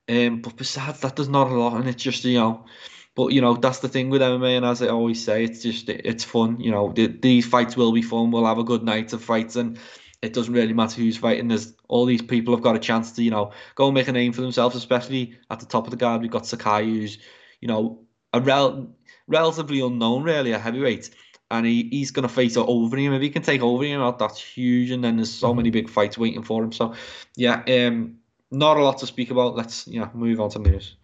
Um, 0.07 0.41
but 0.41 0.55
besides 0.57 0.99
that, 0.99 1.15
there's 1.15 1.29
not 1.29 1.47
a 1.47 1.55
lot, 1.55 1.77
and 1.77 1.87
it's 1.87 2.03
just 2.03 2.23
you 2.25 2.39
know, 2.39 2.65
but 3.15 3.31
you 3.31 3.41
know 3.41 3.55
that's 3.55 3.79
the 3.79 3.89
thing 3.89 4.09
with 4.09 4.21
MMA, 4.21 4.57
and 4.57 4.65
as 4.65 4.81
I 4.81 4.87
always 4.87 5.23
say, 5.23 5.43
it's 5.43 5.61
just 5.61 5.89
it's 5.89 6.23
fun. 6.23 6.59
You 6.59 6.71
know, 6.71 6.91
the, 6.93 7.07
these 7.07 7.45
fights 7.45 7.77
will 7.77 7.91
be 7.91 8.01
fun. 8.01 8.31
We'll 8.31 8.45
have 8.45 8.57
a 8.57 8.63
good 8.63 8.83
night 8.83 9.13
of 9.13 9.23
fights, 9.23 9.55
and 9.55 9.77
it 10.21 10.33
doesn't 10.33 10.53
really 10.53 10.73
matter 10.73 11.01
who's 11.01 11.17
fighting. 11.17 11.47
There's 11.47 11.73
all 11.87 12.05
these 12.05 12.21
people 12.21 12.55
have 12.55 12.63
got 12.63 12.75
a 12.75 12.79
chance 12.79 13.11
to 13.13 13.23
you 13.23 13.31
know 13.31 13.51
go 13.75 13.85
and 13.85 13.93
make 13.93 14.07
a 14.07 14.11
name 14.11 14.33
for 14.33 14.41
themselves, 14.41 14.75
especially 14.75 15.37
at 15.49 15.59
the 15.59 15.65
top 15.65 15.85
of 15.85 15.91
the 15.91 15.97
guard. 15.97 16.21
We've 16.21 16.31
got 16.31 16.47
Sakai, 16.47 16.85
who's 16.85 17.19
you 17.61 17.67
know 17.67 18.03
a 18.33 18.41
rel- 18.41 18.89
relatively 19.27 19.81
unknown, 19.81 20.23
really 20.23 20.51
a 20.51 20.59
heavyweight. 20.59 21.11
And 21.51 21.67
he, 21.67 21.87
he's 21.91 22.09
going 22.09 22.27
to 22.27 22.33
face 22.33 22.57
Overeem. 22.57 23.15
If 23.15 23.21
he 23.21 23.29
can 23.29 23.43
take 23.43 23.61
Overeem 23.61 23.99
out, 23.99 24.17
that's 24.17 24.41
huge. 24.41 24.89
And 24.89 25.03
then 25.03 25.17
there's 25.17 25.31
so 25.31 25.53
many 25.53 25.69
big 25.69 25.87
fights 25.87 26.17
waiting 26.17 26.41
for 26.41 26.63
him. 26.63 26.71
So, 26.71 26.95
yeah, 27.35 27.61
um, 27.67 28.15
not 28.49 28.77
a 28.77 28.83
lot 28.83 28.97
to 28.99 29.05
speak 29.05 29.29
about. 29.29 29.55
Let's 29.55 29.87
yeah 29.87 30.09
move 30.13 30.39
on 30.39 30.49
to 30.51 30.59
news. 30.59 30.95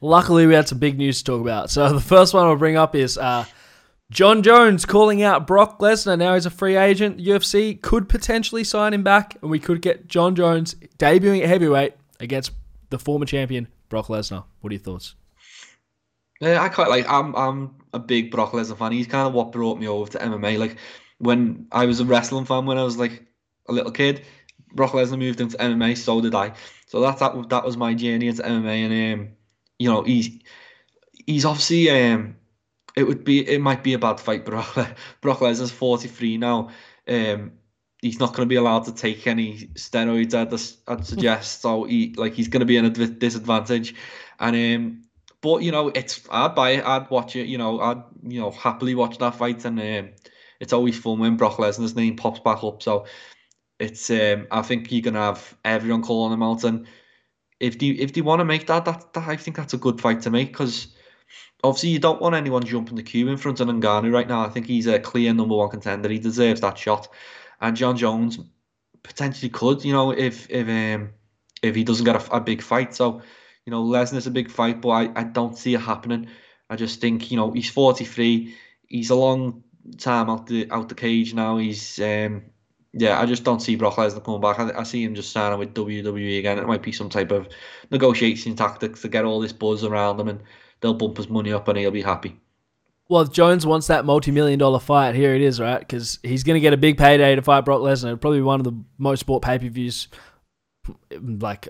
Luckily, 0.00 0.46
we 0.46 0.54
had 0.54 0.68
some 0.68 0.78
big 0.78 0.96
news 0.96 1.18
to 1.18 1.24
talk 1.24 1.40
about. 1.40 1.70
So 1.70 1.92
the 1.92 2.00
first 2.00 2.32
one 2.34 2.46
I'll 2.46 2.56
bring 2.56 2.76
up 2.76 2.94
is 2.94 3.18
uh, 3.18 3.44
Jon 4.10 4.42
Jones 4.42 4.86
calling 4.86 5.22
out 5.22 5.46
Brock 5.46 5.78
Lesnar. 5.78 6.18
Now 6.18 6.34
he's 6.34 6.46
a 6.46 6.50
free 6.50 6.76
agent. 6.76 7.18
UFC 7.18 7.80
could 7.80 8.08
potentially 8.08 8.64
sign 8.64 8.94
him 8.94 9.02
back, 9.02 9.36
and 9.42 9.50
we 9.50 9.58
could 9.58 9.82
get 9.82 10.08
Jon 10.08 10.34
Jones 10.34 10.74
debuting 10.98 11.42
at 11.42 11.48
heavyweight 11.48 11.94
against 12.18 12.52
the 12.88 12.98
former 12.98 13.26
champion 13.26 13.68
Brock 13.88 14.06
Lesnar. 14.06 14.44
What 14.60 14.70
are 14.70 14.74
your 14.74 14.82
thoughts? 14.82 15.14
Yeah, 16.40 16.62
I 16.62 16.70
quite 16.70 16.88
like. 16.88 17.06
I'm 17.08 17.36
I'm 17.36 17.74
a 17.92 17.98
big 17.98 18.30
Brock 18.30 18.52
Lesnar 18.52 18.78
fan. 18.78 18.92
He's 18.92 19.06
kind 19.06 19.28
of 19.28 19.34
what 19.34 19.52
brought 19.52 19.78
me 19.78 19.86
over 19.86 20.10
to 20.12 20.18
MMA. 20.18 20.58
Like 20.58 20.76
when 21.18 21.66
I 21.70 21.84
was 21.84 22.00
a 22.00 22.04
wrestling 22.04 22.46
fan 22.46 22.66
when 22.66 22.78
I 22.78 22.84
was 22.84 22.96
like 22.96 23.26
a 23.68 23.72
little 23.72 23.92
kid, 23.92 24.24
Brock 24.72 24.92
Lesnar 24.92 25.18
moved 25.18 25.40
into 25.40 25.56
MMA. 25.58 25.96
So 25.96 26.20
did 26.20 26.34
I. 26.34 26.54
So 26.86 27.00
that 27.02 27.18
that 27.18 27.50
that 27.50 27.64
was 27.64 27.76
my 27.76 27.94
journey 27.94 28.28
into 28.28 28.42
MMA, 28.42 28.86
and 28.86 29.20
um, 29.20 29.28
you 29.80 29.88
know 29.88 30.02
he's 30.02 30.30
he's 31.26 31.46
obviously 31.46 31.90
um, 31.90 32.36
it 32.94 33.04
would 33.04 33.24
be 33.24 33.48
it 33.48 33.62
might 33.62 33.82
be 33.82 33.94
a 33.94 33.98
bad 33.98 34.20
fight. 34.20 34.44
Brock 34.44 34.74
Brock 35.22 35.38
Lesnar's 35.38 35.72
43 35.72 36.36
now. 36.36 36.68
Um, 37.08 37.52
he's 38.02 38.20
not 38.20 38.34
going 38.34 38.46
to 38.46 38.52
be 38.52 38.56
allowed 38.56 38.84
to 38.84 38.94
take 38.94 39.26
any 39.26 39.70
steroids. 39.74 40.34
I'd, 40.34 40.52
I'd 40.92 41.06
suggest 41.12 41.62
so. 41.62 41.84
He 41.84 42.14
like 42.18 42.34
he's 42.34 42.48
going 42.48 42.60
to 42.60 42.66
be 42.66 42.76
in 42.76 42.84
a 42.84 42.90
disadvantage, 42.90 43.94
and 44.38 44.54
um, 44.54 45.02
but 45.40 45.62
you 45.62 45.72
know 45.72 45.88
it's 45.88 46.28
I'd 46.30 46.54
buy 46.54 46.70
it. 46.72 46.84
I'd 46.84 47.08
watch 47.08 47.34
it. 47.34 47.46
You 47.46 47.56
know 47.56 47.80
I'd 47.80 48.02
you 48.22 48.38
know 48.38 48.50
happily 48.50 48.94
watch 48.94 49.16
that 49.16 49.36
fight, 49.36 49.64
and 49.64 49.80
um, 49.80 50.12
it's 50.60 50.74
always 50.74 50.98
fun 50.98 51.20
when 51.20 51.38
Brock 51.38 51.56
Lesnar's 51.56 51.96
name 51.96 52.16
pops 52.16 52.40
back 52.40 52.62
up. 52.62 52.82
So 52.82 53.06
it's 53.78 54.10
um, 54.10 54.46
I 54.50 54.60
think 54.60 54.92
you're 54.92 55.00
gonna 55.00 55.20
have 55.20 55.56
everyone 55.64 56.02
calling 56.02 56.34
him 56.34 56.42
out, 56.42 56.64
and 56.64 56.86
if 57.60 57.78
they 57.78 57.88
if 57.88 58.12
they 58.12 58.22
want 58.22 58.40
to 58.40 58.44
make 58.44 58.66
that, 58.66 58.84
that, 58.86 59.12
that 59.12 59.28
I 59.28 59.36
think 59.36 59.56
that's 59.56 59.74
a 59.74 59.78
good 59.78 60.00
fight 60.00 60.22
to 60.22 60.30
make 60.30 60.48
because 60.48 60.88
obviously 61.62 61.90
you 61.90 61.98
don't 61.98 62.20
want 62.20 62.34
anyone 62.34 62.64
jumping 62.64 62.96
the 62.96 63.02
queue 63.02 63.28
in 63.28 63.36
front 63.36 63.60
of 63.60 63.68
Ngannou 63.68 64.12
right 64.12 64.26
now. 64.26 64.44
I 64.44 64.48
think 64.48 64.66
he's 64.66 64.86
a 64.86 64.98
clear 64.98 65.32
number 65.32 65.54
one 65.54 65.70
contender. 65.70 66.08
He 66.08 66.18
deserves 66.18 66.62
that 66.62 66.78
shot, 66.78 67.08
and 67.60 67.76
Jon 67.76 67.96
Jones 67.96 68.38
potentially 69.02 69.50
could, 69.50 69.84
you 69.84 69.92
know, 69.92 70.10
if 70.10 70.50
if 70.50 70.66
um 70.68 71.10
if 71.62 71.74
he 71.74 71.84
doesn't 71.84 72.06
get 72.06 72.16
a, 72.16 72.36
a 72.36 72.40
big 72.40 72.62
fight. 72.62 72.94
So 72.94 73.22
you 73.66 73.70
know, 73.70 73.84
Lesnar's 73.84 74.26
a 74.26 74.30
big 74.30 74.50
fight, 74.50 74.80
but 74.80 74.88
I, 74.88 75.12
I 75.14 75.24
don't 75.24 75.56
see 75.56 75.74
it 75.74 75.80
happening. 75.80 76.28
I 76.70 76.76
just 76.76 77.00
think 77.00 77.30
you 77.30 77.36
know 77.36 77.50
he's 77.52 77.70
43. 77.70 78.54
He's 78.86 79.10
a 79.10 79.14
long 79.14 79.62
time 79.98 80.30
out 80.30 80.46
the 80.46 80.70
out 80.70 80.88
the 80.88 80.94
cage 80.94 81.34
now. 81.34 81.58
He's 81.58 82.00
um 82.00 82.42
yeah, 82.92 83.20
I 83.20 83.26
just 83.26 83.44
don't 83.44 83.60
see 83.60 83.76
Brock 83.76 83.94
Lesnar 83.94 84.24
coming 84.24 84.40
back. 84.40 84.58
I, 84.58 84.80
I 84.80 84.82
see 84.82 85.04
him 85.04 85.14
just 85.14 85.32
signing 85.32 85.58
with 85.58 85.74
WWE 85.74 86.38
again. 86.40 86.58
It 86.58 86.66
might 86.66 86.82
be 86.82 86.92
some 86.92 87.08
type 87.08 87.30
of 87.30 87.48
negotiation 87.90 88.56
tactics 88.56 89.02
to 89.02 89.08
get 89.08 89.24
all 89.24 89.40
this 89.40 89.52
buzz 89.52 89.84
around 89.84 90.18
him, 90.18 90.28
and 90.28 90.42
they'll 90.80 90.94
bump 90.94 91.16
his 91.16 91.28
money 91.28 91.52
up, 91.52 91.68
and 91.68 91.78
he'll 91.78 91.92
be 91.92 92.02
happy. 92.02 92.36
Well, 93.08 93.22
if 93.22 93.32
Jones 93.32 93.66
wants 93.66 93.86
that 93.88 94.04
multi-million 94.04 94.58
dollar 94.58 94.80
fight, 94.80 95.14
here 95.14 95.34
it 95.34 95.42
is, 95.42 95.60
right? 95.60 95.78
Because 95.78 96.18
he's 96.22 96.42
going 96.42 96.54
to 96.54 96.60
get 96.60 96.72
a 96.72 96.76
big 96.76 96.98
payday 96.98 97.34
to 97.34 97.42
fight 97.42 97.64
Brock 97.64 97.80
Lesnar. 97.80 98.20
Probably 98.20 98.42
one 98.42 98.60
of 98.60 98.64
the 98.64 98.80
most 98.98 99.26
bought 99.26 99.42
pay-per-views, 99.42 100.08
like 101.20 101.68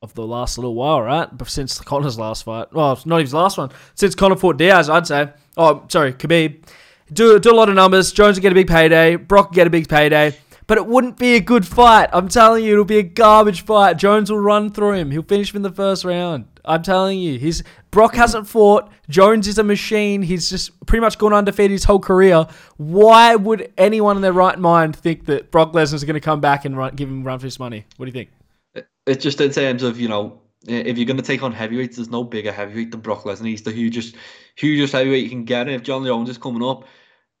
of 0.00 0.14
the 0.14 0.26
last 0.26 0.58
little 0.58 0.74
while, 0.74 1.02
right? 1.02 1.28
But 1.36 1.48
since 1.48 1.78
Conor's 1.80 2.18
last 2.18 2.44
fight. 2.44 2.72
Well, 2.72 3.00
not 3.04 3.20
his 3.20 3.34
last 3.34 3.58
one. 3.58 3.70
Since 3.94 4.14
Conor 4.14 4.36
fought 4.36 4.58
Diaz, 4.58 4.88
I'd 4.88 5.06
say. 5.06 5.30
Oh, 5.56 5.84
sorry, 5.88 6.12
Khabib. 6.12 6.64
Do 7.10 7.38
do 7.38 7.52
a 7.52 7.56
lot 7.56 7.70
of 7.70 7.74
numbers. 7.74 8.12
Jones 8.12 8.36
will 8.36 8.42
get 8.42 8.52
a 8.52 8.54
big 8.54 8.68
payday. 8.68 9.16
Brock 9.16 9.50
will 9.50 9.54
get 9.54 9.66
a 9.66 9.70
big 9.70 9.88
payday 9.88 10.36
but 10.68 10.78
it 10.78 10.86
wouldn't 10.86 11.16
be 11.16 11.34
a 11.34 11.40
good 11.40 11.66
fight. 11.66 12.10
I'm 12.12 12.28
telling 12.28 12.62
you, 12.62 12.74
it'll 12.74 12.84
be 12.84 12.98
a 12.98 13.02
garbage 13.02 13.62
fight. 13.62 13.96
Jones 13.96 14.30
will 14.30 14.38
run 14.38 14.70
through 14.70 14.92
him. 14.92 15.10
He'll 15.10 15.22
finish 15.22 15.52
him 15.52 15.56
in 15.56 15.62
the 15.62 15.72
first 15.72 16.04
round. 16.04 16.44
I'm 16.64 16.82
telling 16.82 17.18
you, 17.18 17.38
he's 17.38 17.64
Brock 17.90 18.14
hasn't 18.14 18.46
fought. 18.46 18.92
Jones 19.08 19.48
is 19.48 19.56
a 19.56 19.64
machine. 19.64 20.20
He's 20.20 20.50
just 20.50 20.78
pretty 20.86 21.00
much 21.00 21.16
gone 21.16 21.32
undefeated 21.32 21.70
his 21.70 21.84
whole 21.84 21.98
career. 21.98 22.46
Why 22.76 23.34
would 23.34 23.72
anyone 23.78 24.16
in 24.16 24.22
their 24.22 24.34
right 24.34 24.58
mind 24.58 24.94
think 24.94 25.24
that 25.24 25.50
Brock 25.50 25.72
Lesnar's 25.72 26.04
going 26.04 26.14
to 26.14 26.20
come 26.20 26.42
back 26.42 26.66
and 26.66 26.76
run, 26.76 26.94
give 26.94 27.08
him 27.08 27.24
run 27.24 27.38
for 27.38 27.46
his 27.46 27.58
money? 27.58 27.86
What 27.96 28.04
do 28.04 28.10
you 28.10 28.12
think? 28.12 28.86
It's 29.06 29.22
just 29.22 29.40
in 29.40 29.50
terms 29.50 29.82
of 29.82 29.98
you 29.98 30.08
know 30.08 30.38
if 30.66 30.98
you're 30.98 31.06
going 31.06 31.16
to 31.16 31.22
take 31.22 31.42
on 31.42 31.52
heavyweights, 31.52 31.96
there's 31.96 32.10
no 32.10 32.24
bigger 32.24 32.52
heavyweight 32.52 32.90
than 32.90 33.00
Brock 33.00 33.22
Lesnar. 33.22 33.46
He's 33.46 33.62
the 33.62 33.72
hugest, 33.72 34.16
hugest 34.56 34.92
heavyweight 34.92 35.24
you 35.24 35.30
can 35.30 35.44
get. 35.44 35.66
And 35.66 35.76
if 35.76 35.82
Jon 35.82 36.04
Jones 36.04 36.28
is 36.28 36.36
coming 36.36 36.62
up, 36.62 36.84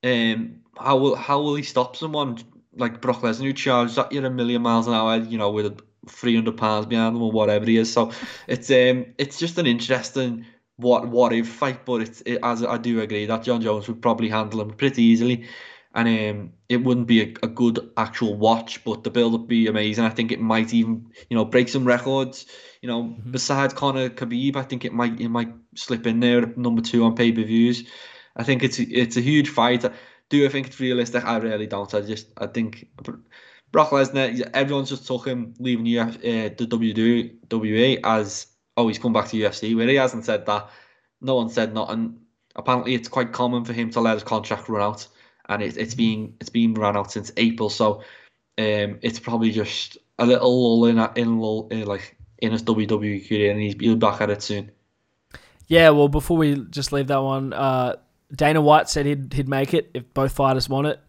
um, 0.02 0.60
how 0.78 0.96
will 0.96 1.14
how 1.14 1.42
will 1.42 1.56
he 1.56 1.62
stop 1.62 1.94
someone 1.94 2.38
like 2.78 3.00
Brock 3.00 3.22
Lesnar 3.22 3.44
who 3.44 3.52
charges 3.52 3.98
at 3.98 4.12
you 4.12 4.24
a 4.24 4.30
million 4.30 4.62
miles 4.62 4.86
an 4.86 4.94
hour, 4.94 5.16
you 5.16 5.38
know, 5.38 5.50
with 5.50 5.80
300 6.08 6.56
pounds 6.56 6.86
behind 6.86 7.16
him 7.16 7.22
or 7.22 7.32
whatever 7.32 7.64
he 7.64 7.76
is. 7.76 7.92
So 7.92 8.12
it's 8.46 8.70
um 8.70 9.06
it's 9.18 9.38
just 9.38 9.58
an 9.58 9.66
interesting 9.66 10.46
what 10.76 11.08
what 11.08 11.32
if 11.32 11.48
fight, 11.48 11.84
but 11.84 12.02
it's 12.02 12.20
it, 12.22 12.38
as 12.42 12.64
I 12.64 12.78
do 12.78 13.00
agree 13.00 13.26
that 13.26 13.42
Jon 13.42 13.60
Jones 13.60 13.88
would 13.88 14.02
probably 14.02 14.28
handle 14.28 14.60
him 14.60 14.70
pretty 14.70 15.02
easily, 15.02 15.46
and 15.94 16.08
um 16.08 16.52
it 16.68 16.78
wouldn't 16.78 17.06
be 17.06 17.22
a, 17.22 17.34
a 17.42 17.48
good 17.48 17.90
actual 17.96 18.34
watch, 18.34 18.84
but 18.84 19.02
the 19.04 19.10
build 19.10 19.34
up 19.34 19.48
be 19.48 19.66
amazing. 19.66 20.04
I 20.04 20.10
think 20.10 20.32
it 20.32 20.40
might 20.40 20.72
even 20.72 21.10
you 21.28 21.36
know 21.36 21.44
break 21.44 21.68
some 21.68 21.84
records. 21.84 22.46
You 22.80 22.88
know, 22.88 23.02
mm-hmm. 23.02 23.30
besides 23.30 23.74
Conor 23.74 24.10
Khabib, 24.10 24.56
I 24.56 24.62
think 24.62 24.84
it 24.84 24.92
might 24.92 25.20
it 25.20 25.28
might 25.28 25.52
slip 25.74 26.06
in 26.06 26.20
there 26.20 26.46
number 26.56 26.82
two 26.82 27.04
on 27.04 27.16
pay 27.16 27.32
per 27.32 27.42
views. 27.42 27.84
I 28.36 28.44
think 28.44 28.62
it's 28.62 28.78
it's 28.78 29.16
a 29.16 29.20
huge 29.20 29.48
fight. 29.48 29.84
Do 30.28 30.44
I 30.44 30.48
think 30.48 30.66
it's 30.66 30.80
realistic? 30.80 31.24
I 31.24 31.38
really 31.38 31.66
don't. 31.66 31.92
I 31.94 32.00
just 32.00 32.28
I 32.36 32.46
think 32.46 32.88
Brock 33.72 33.90
Lesnar. 33.90 34.50
Everyone's 34.54 34.90
just 34.90 35.06
took 35.06 35.26
him 35.26 35.54
leaving 35.58 35.86
Uf, 35.98 36.16
uh, 36.16 36.54
the 36.56 36.66
WWE 36.66 38.00
as 38.04 38.46
oh 38.76 38.88
he's 38.88 38.98
come 38.98 39.12
back 39.12 39.28
to 39.28 39.36
UFC, 39.36 39.76
where 39.76 39.88
he 39.88 39.96
hasn't 39.96 40.24
said 40.24 40.46
that. 40.46 40.70
No 41.20 41.36
one 41.36 41.48
said 41.48 41.74
nothing. 41.74 42.20
Apparently, 42.56 42.94
it's 42.94 43.08
quite 43.08 43.32
common 43.32 43.64
for 43.64 43.72
him 43.72 43.90
to 43.90 44.00
let 44.00 44.14
his 44.14 44.22
contract 44.22 44.68
run 44.68 44.82
out, 44.82 45.06
and 45.48 45.62
it, 45.62 45.76
it's 45.76 45.94
been 45.94 46.34
it's 46.40 46.50
been 46.50 46.74
run 46.74 46.96
out 46.96 47.12
since 47.12 47.32
April. 47.36 47.70
So 47.70 48.02
um, 48.58 48.98
it's 49.02 49.18
probably 49.18 49.50
just 49.50 49.98
a 50.18 50.26
little 50.26 50.80
lull 50.80 50.86
in 50.86 50.98
in, 51.16 51.38
lull, 51.38 51.68
in 51.70 51.86
like 51.86 52.16
in 52.38 52.52
his 52.52 52.62
WWE 52.62 53.28
career, 53.28 53.50
and 53.50 53.60
he's 53.60 53.74
he'll 53.80 53.94
be 53.94 53.98
back 53.98 54.20
at 54.20 54.30
it 54.30 54.42
soon. 54.42 54.70
Yeah, 55.66 55.90
well, 55.90 56.08
before 56.08 56.36
we 56.38 56.64
just 56.70 56.92
leave 56.92 57.08
that 57.08 57.22
one, 57.22 57.52
uh, 57.52 57.96
Dana 58.34 58.60
White 58.60 58.88
said 58.88 59.06
he'd 59.06 59.32
he'd 59.32 59.48
make 59.48 59.74
it 59.74 59.90
if 59.94 60.12
both 60.14 60.32
fighters 60.32 60.68
want 60.68 60.86
it. 60.86 61.00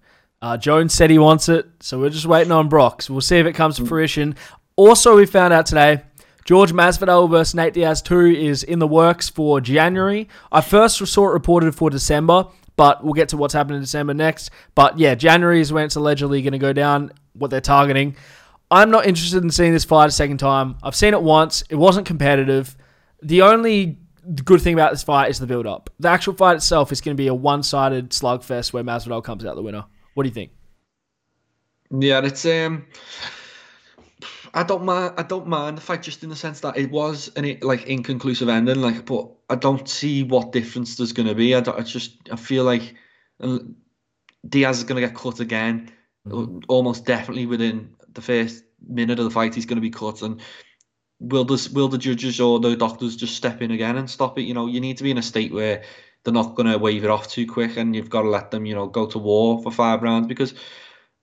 Uh, 0.42 0.56
Jones 0.56 0.94
said 0.94 1.10
he 1.10 1.20
wants 1.20 1.50
it, 1.50 1.68
so 1.82 2.00
we're 2.00 2.10
just 2.10 2.26
waiting 2.26 2.52
on 2.52 2.70
Brock. 2.70 3.02
So 3.02 3.14
we'll 3.14 3.22
see 3.22 3.38
if 3.38 3.46
it 3.46 3.54
comes 3.54 3.76
to 3.76 3.86
fruition. 3.86 4.36
Also, 4.78 5.18
we 5.18 5.26
found 5.26 5.54
out 5.54 5.66
today 5.66 6.04
George 6.46 6.72
Masvidal 6.72 7.30
versus 7.30 7.54
Nate 7.54 7.74
Diaz 7.74 8.02
2 8.02 8.28
is 8.28 8.64
in 8.64 8.80
the 8.80 8.88
works 8.88 9.28
for 9.28 9.60
January. 9.60 10.30
I 10.52 10.62
first 10.62 11.06
saw 11.06 11.30
it 11.30 11.34
reported 11.34 11.76
for 11.76 11.90
December, 11.90 12.48
but 12.78 13.04
we'll 13.04 13.14
get 13.14 13.30
to 13.30 13.38
what's 13.38 13.54
happening 13.54 13.76
in 13.76 13.84
December 13.84 14.14
next. 14.14 14.50
But 14.74 14.98
yeah, 14.98 15.14
January 15.16 15.60
is 15.60 15.74
when 15.74 15.86
it's 15.86 15.96
allegedly 15.96 16.42
going 16.42 16.54
to 16.54 16.58
go 16.58 16.72
down, 16.72 17.12
what 17.34 17.52
they're 17.52 17.62
targeting. 17.62 18.16
I'm 18.72 18.92
not 18.92 19.06
interested 19.06 19.44
in 19.44 19.52
seeing 19.52 19.74
this 19.74 19.84
fight 19.84 20.08
a 20.08 20.12
second 20.12 20.38
time. 20.38 20.78
I've 20.82 20.96
seen 20.96 21.14
it 21.14 21.22
once, 21.22 21.64
it 21.70 21.76
wasn't 21.76 22.08
competitive. 22.08 22.78
The 23.22 23.42
only 23.42 24.00
the 24.30 24.44
good 24.44 24.62
thing 24.62 24.74
about 24.76 24.92
this 24.92 25.02
fight 25.02 25.30
is 25.32 25.40
the 25.40 25.48
build 25.48 25.66
up. 25.66 25.90
The 26.00 26.08
actual 26.08 26.34
fight 26.36 26.58
itself 26.58 26.92
is 26.92 27.02
going 27.02 27.18
to 27.18 27.22
be 27.22 27.28
a 27.28 27.34
one 27.34 27.64
sided 27.64 28.12
slugfest 28.12 28.72
where 28.72 28.84
Masvidal 28.84 29.24
comes 29.24 29.44
out 29.44 29.56
the 29.56 29.64
winner. 29.64 29.86
What 30.14 30.24
do 30.24 30.30
you 30.30 30.34
think? 30.34 30.52
Yeah, 31.92 32.24
it's 32.24 32.46
um, 32.46 32.86
I 34.54 34.62
don't 34.62 34.84
mind. 34.84 35.16
I 35.18 35.24
don't 35.24 35.48
mind 35.48 35.78
the 35.78 35.82
fight 35.82 36.04
just 36.04 36.24
in 36.24 36.30
the 36.30 36.36
sense 36.36 36.60
that 36.60 36.78
it 36.78 36.92
was 36.92 37.32
an 37.36 37.58
like 37.64 37.88
inconclusive 37.88 38.50
ending. 38.50 38.82
Like, 38.82 39.06
but 39.06 39.32
I 39.50 39.56
don't 39.56 39.90
see 39.90 40.22
what 40.22 40.52
difference 40.52 40.98
there's 40.98 41.14
going 41.14 41.28
to 41.28 41.36
be. 41.36 41.56
I, 41.56 41.60
I 41.60 41.82
just 41.82 42.18
I 42.32 42.36
feel 42.36 42.66
like 42.66 42.94
Diaz 44.48 44.78
is 44.78 44.84
going 44.84 45.02
to 45.02 45.08
get 45.08 45.18
cut 45.18 45.40
again, 45.40 45.92
mm-hmm. 46.28 46.60
almost 46.68 47.06
definitely 47.06 47.48
within 47.48 47.96
the 48.14 48.22
first 48.22 48.64
minute 48.88 49.18
of 49.18 49.26
the 49.26 49.32
fight. 49.32 49.56
He's 49.56 49.66
going 49.66 49.78
to 49.78 49.82
be 49.82 49.90
cut, 49.90 50.22
and 50.22 50.40
will 51.20 51.46
the 51.46 51.70
will 51.74 51.88
the 51.88 51.98
judges 51.98 52.40
or 52.40 52.60
the 52.60 52.76
doctors 52.76 53.16
just 53.16 53.36
step 53.36 53.62
in 53.62 53.72
again 53.72 53.98
and 53.98 54.10
stop 54.10 54.38
it? 54.40 54.44
You 54.44 54.54
know, 54.54 54.68
you 54.68 54.80
need 54.80 54.98
to 54.98 55.04
be 55.04 55.12
in 55.12 55.18
a 55.18 55.24
state 55.24 55.54
where 55.54 55.84
they're 56.24 56.34
not 56.34 56.56
going 56.56 56.72
to 56.72 56.78
wave 56.78 57.04
it 57.04 57.10
off 57.10 57.30
too 57.30 57.48
quick, 57.48 57.78
and 57.78 57.96
you've 57.96 58.10
got 58.10 58.24
to 58.24 58.30
let 58.30 58.52
them, 58.52 58.66
you 58.66 58.76
know, 58.76 58.88
go 58.88 59.06
to 59.08 59.18
war 59.18 59.62
for 59.62 59.72
five 59.72 60.02
rounds 60.02 60.28
because 60.28 60.54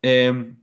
um, 0.05 0.57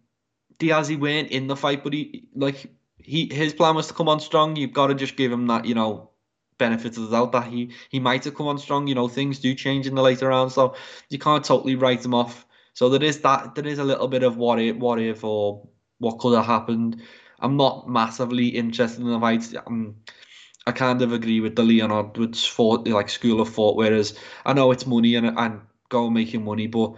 Diaz 0.60 0.88
he 0.88 0.96
weren't 0.96 1.32
in 1.32 1.48
the 1.48 1.56
fight, 1.56 1.84
but 1.84 1.94
he 1.94 2.28
like 2.36 2.68
he 2.98 3.32
his 3.34 3.54
plan 3.54 3.76
was 3.76 3.88
to 3.88 3.94
come 3.94 4.10
on 4.10 4.20
strong. 4.20 4.56
You've 4.56 4.74
got 4.74 4.88
to 4.88 4.96
just 4.96 5.16
give 5.16 5.32
him 5.32 5.48
that, 5.48 5.66
you 5.66 5.76
know, 5.76 6.12
benefit 6.58 6.98
of 6.98 7.10
the 7.10 7.12
doubt 7.12 7.32
that 7.34 7.48
he 7.48 7.72
he 7.90 8.00
might 8.00 8.24
have 8.24 8.36
come 8.36 8.48
on 8.48 8.58
strong. 8.58 8.88
You 8.88 8.96
know, 8.96 9.08
things 9.08 9.40
do 9.40 9.56
change 9.56 9.88
in 9.88 9.96
the 9.96 10.02
later 10.02 10.30
rounds, 10.30 10.54
so 10.54 10.76
you 11.10 11.20
can't 11.20 11.44
totally 11.44 11.76
write 11.76 12.06
him 12.06 12.14
off. 12.14 12.46
So 12.74 12.90
there 12.90 13.04
is 13.04 13.22
that 13.22 13.56
there 13.56 13.68
is 13.68 13.80
a 13.80 13.84
little 13.84 14.08
bit 14.08 14.24
of 14.24 14.38
what 14.38 14.60
if 14.60 14.76
what 14.78 15.00
if 15.00 15.24
or 15.24 15.68
what 16.00 16.20
could 16.20 16.36
have 16.36 16.46
happened. 16.46 17.02
I'm 17.44 17.58
not 17.58 17.90
massively 17.90 18.48
interested 18.48 19.02
in 19.02 19.12
the 19.12 19.20
fights. 19.20 19.54
I'm, 19.68 19.98
I 20.66 20.72
kind 20.72 21.02
of 21.02 21.12
agree 21.12 21.42
with 21.42 21.56
the 21.56 21.64
Leon 21.64 21.92
Edwards 21.92 22.46
fought 22.46 22.88
like 22.88 23.10
school 23.10 23.42
of 23.42 23.50
thought. 23.50 23.76
Whereas 23.76 24.18
I 24.46 24.54
know 24.54 24.72
it's 24.72 24.88
money 24.88 25.16
and 25.16 25.38
and 25.38 25.62
go 25.90 26.10
making 26.10 26.46
money, 26.46 26.68
but 26.68 26.94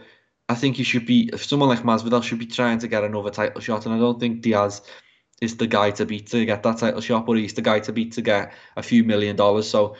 I 0.47 0.55
think 0.55 0.77
you 0.77 0.85
should 0.85 1.05
be 1.05 1.29
if 1.33 1.43
someone 1.43 1.69
like 1.69 1.79
Masvidal 1.83 2.23
should 2.23 2.39
be 2.39 2.45
trying 2.45 2.79
to 2.79 2.87
get 2.87 3.03
another 3.03 3.31
title 3.31 3.61
shot, 3.61 3.85
and 3.85 3.95
I 3.95 3.97
don't 3.97 4.19
think 4.19 4.41
Diaz 4.41 4.81
is 5.41 5.57
the 5.57 5.67
guy 5.67 5.91
to 5.91 6.05
beat 6.05 6.27
to 6.27 6.45
get 6.45 6.63
that 6.63 6.77
title 6.77 7.01
shot, 7.01 7.25
but 7.25 7.37
he's 7.37 7.53
the 7.53 7.61
guy 7.61 7.79
to 7.79 7.91
beat 7.91 8.13
to 8.13 8.21
get 8.21 8.53
a 8.77 8.83
few 8.83 9.03
million 9.03 9.35
dollars. 9.35 9.69
So 9.69 9.95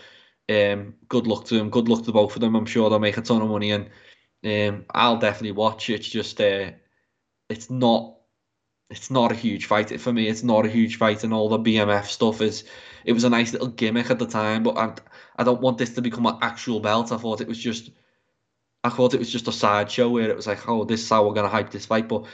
um, 0.50 0.94
good 1.10 1.28
luck 1.28 1.46
to 1.46 1.56
him. 1.58 1.70
Good 1.70 1.90
luck 1.90 2.06
to 2.06 2.12
both 2.12 2.36
of 2.36 2.42
them. 2.42 2.56
I'm 2.56 2.66
sure 2.66 2.90
they'll 2.90 3.00
make 3.00 3.18
a 3.18 3.22
ton 3.22 3.42
of 3.42 3.50
money, 3.50 3.72
and 3.72 3.90
um, 4.46 4.86
I'll 4.92 5.18
definitely 5.18 5.54
watch. 5.54 5.90
It's 5.90 6.08
just 6.08 6.40
uh, 6.40 6.72
it's 7.50 7.70
not 7.72 8.15
it's 8.90 9.10
not 9.10 9.32
a 9.32 9.36
huge 9.36 9.66
fight 9.66 10.00
for 10.00 10.14
me. 10.14 10.28
It's 10.28 10.44
not 10.44 10.66
a 10.66 10.70
huge 10.70 10.98
fight, 10.98 11.24
and 11.24 11.34
all 11.34 11.50
the 11.50 11.60
BMF 11.60 12.06
stuff 12.06 12.42
is. 12.42 12.64
It 13.04 13.14
was 13.14 13.24
a 13.24 13.30
nice 13.30 13.54
little 13.54 13.68
gimmick 13.68 14.10
at 14.10 14.20
the 14.20 14.26
time, 14.26 14.64
but 14.64 14.78
I, 14.78 14.94
I 15.38 15.44
don't 15.44 15.62
want 15.62 15.78
this 15.78 15.94
to 15.94 16.02
become 16.02 16.26
an 16.26 16.38
actual 16.42 16.80
belt. 16.80 17.12
I 17.12 17.18
thought 17.18 17.42
it 17.42 17.48
was 17.48 17.60
just, 17.60 17.92
I 18.84 18.90
thought 18.90 19.14
it 19.14 19.20
was 19.20 19.32
just 19.32 19.48
a 19.48 19.52
sideshow 19.52 20.10
where 20.10 20.30
it 20.30 20.36
was 20.36 20.48
like, 20.48 20.68
oh, 20.68 20.86
this 20.86 21.04
is 21.04 21.10
how 21.10 21.26
we're 21.26 21.36
gonna 21.36 21.50
hype 21.50 21.70
this 21.70 21.86
fight, 21.86 22.08
but 22.08 22.26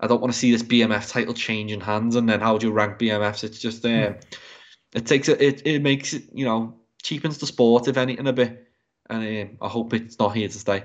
I 0.00 0.06
don't 0.06 0.20
want 0.20 0.32
to 0.32 0.38
see 0.38 0.50
this 0.50 0.62
BMF 0.62 1.10
title 1.10 1.34
changing 1.34 1.80
hands, 1.80 2.16
and 2.16 2.28
then 2.28 2.40
how 2.40 2.58
do 2.58 2.66
you 2.66 2.72
rank 2.72 2.98
BMFs? 2.98 3.44
It's 3.44 3.58
just, 3.58 3.84
uh, 3.84 3.88
mm. 3.88 4.22
it 4.94 5.06
takes 5.06 5.28
it, 5.28 5.40
it, 5.40 5.66
it 5.66 5.82
makes 5.82 6.14
it, 6.14 6.24
you 6.32 6.44
know, 6.44 6.74
cheapens 7.02 7.38
the 7.38 7.46
sport 7.46 7.88
if 7.88 7.96
anything 7.96 8.26
a 8.26 8.32
bit, 8.32 8.66
and 9.10 9.48
uh, 9.60 9.64
I 9.64 9.68
hope 9.68 9.92
it's 9.92 10.18
not 10.18 10.34
here 10.34 10.48
to 10.48 10.58
stay. 10.58 10.84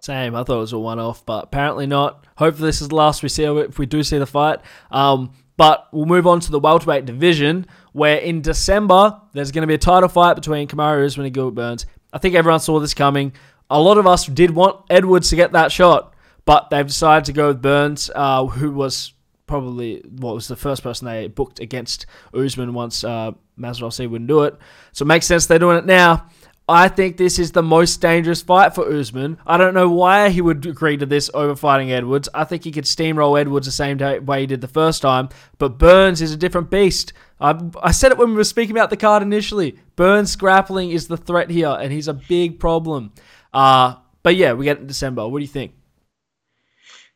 Same. 0.00 0.34
I 0.34 0.42
thought 0.44 0.56
it 0.56 0.60
was 0.60 0.72
a 0.72 0.78
one-off, 0.78 1.24
but 1.26 1.44
apparently 1.44 1.86
not. 1.86 2.24
Hopefully, 2.36 2.68
this 2.68 2.80
is 2.80 2.88
the 2.88 2.94
last 2.94 3.22
we 3.22 3.28
see 3.28 3.44
of 3.44 3.58
it 3.58 3.70
if 3.70 3.78
we 3.78 3.86
do 3.86 4.02
see 4.02 4.18
the 4.18 4.26
fight. 4.26 4.60
Um, 4.90 5.32
but 5.56 5.88
we'll 5.92 6.06
move 6.06 6.26
on 6.26 6.40
to 6.40 6.50
the 6.50 6.58
welterweight 6.58 7.04
division, 7.04 7.66
where 7.92 8.16
in 8.16 8.40
December 8.40 9.20
there's 9.34 9.52
going 9.52 9.62
to 9.62 9.66
be 9.66 9.74
a 9.74 9.78
title 9.78 10.08
fight 10.08 10.34
between 10.34 10.68
Kamaru 10.68 11.04
Usman 11.04 11.26
and 11.26 11.34
Gilbert 11.34 11.54
Burns. 11.54 11.86
I 12.12 12.18
think 12.18 12.34
everyone 12.34 12.60
saw 12.60 12.80
this 12.80 12.94
coming. 12.94 13.34
A 13.68 13.80
lot 13.80 13.98
of 13.98 14.06
us 14.06 14.26
did 14.26 14.52
want 14.52 14.84
Edwards 14.88 15.28
to 15.30 15.36
get 15.36 15.52
that 15.52 15.70
shot, 15.70 16.14
but 16.46 16.70
they've 16.70 16.86
decided 16.86 17.26
to 17.26 17.32
go 17.34 17.48
with 17.48 17.60
Burns, 17.60 18.10
uh, 18.14 18.46
who 18.46 18.72
was 18.72 19.12
probably 19.46 20.00
what 20.08 20.34
was 20.34 20.48
the 20.48 20.56
first 20.56 20.82
person 20.82 21.06
they 21.06 21.26
booked 21.26 21.60
against 21.60 22.06
Usman 22.32 22.72
once 22.72 23.04
uh, 23.04 23.32
Masvidal 23.58 23.92
said 23.92 24.10
wouldn't 24.10 24.28
do 24.28 24.44
it. 24.44 24.56
So 24.92 25.02
it 25.02 25.08
makes 25.08 25.26
sense 25.26 25.46
they're 25.46 25.58
doing 25.58 25.76
it 25.76 25.86
now. 25.86 26.26
I 26.70 26.86
think 26.86 27.16
this 27.16 27.40
is 27.40 27.50
the 27.50 27.64
most 27.64 28.00
dangerous 28.00 28.42
fight 28.42 28.76
for 28.76 28.88
Usman. 28.88 29.38
I 29.44 29.56
don't 29.56 29.74
know 29.74 29.90
why 29.90 30.28
he 30.28 30.40
would 30.40 30.64
agree 30.64 30.96
to 30.98 31.04
this 31.04 31.28
over 31.34 31.56
fighting 31.56 31.90
Edwards. 31.90 32.28
I 32.32 32.44
think 32.44 32.62
he 32.62 32.70
could 32.70 32.84
steamroll 32.84 33.40
Edwards 33.40 33.66
the 33.66 33.72
same 33.72 33.98
way 34.24 34.42
he 34.42 34.46
did 34.46 34.60
the 34.60 34.68
first 34.68 35.02
time, 35.02 35.30
but 35.58 35.78
Burns 35.78 36.22
is 36.22 36.32
a 36.32 36.36
different 36.36 36.70
beast. 36.70 37.12
I, 37.40 37.60
I 37.82 37.90
said 37.90 38.12
it 38.12 38.18
when 38.18 38.28
we 38.28 38.36
were 38.36 38.44
speaking 38.44 38.70
about 38.70 38.88
the 38.88 38.96
card 38.96 39.20
initially. 39.20 39.80
Burns 39.96 40.36
grappling 40.36 40.90
is 40.90 41.08
the 41.08 41.16
threat 41.16 41.50
here, 41.50 41.76
and 41.80 41.92
he's 41.92 42.06
a 42.06 42.14
big 42.14 42.60
problem. 42.60 43.14
Uh, 43.52 43.96
but 44.22 44.36
yeah, 44.36 44.52
we 44.52 44.66
get 44.66 44.76
it 44.76 44.82
in 44.82 44.86
December. 44.86 45.26
What 45.26 45.40
do 45.40 45.42
you 45.42 45.48
think? 45.48 45.72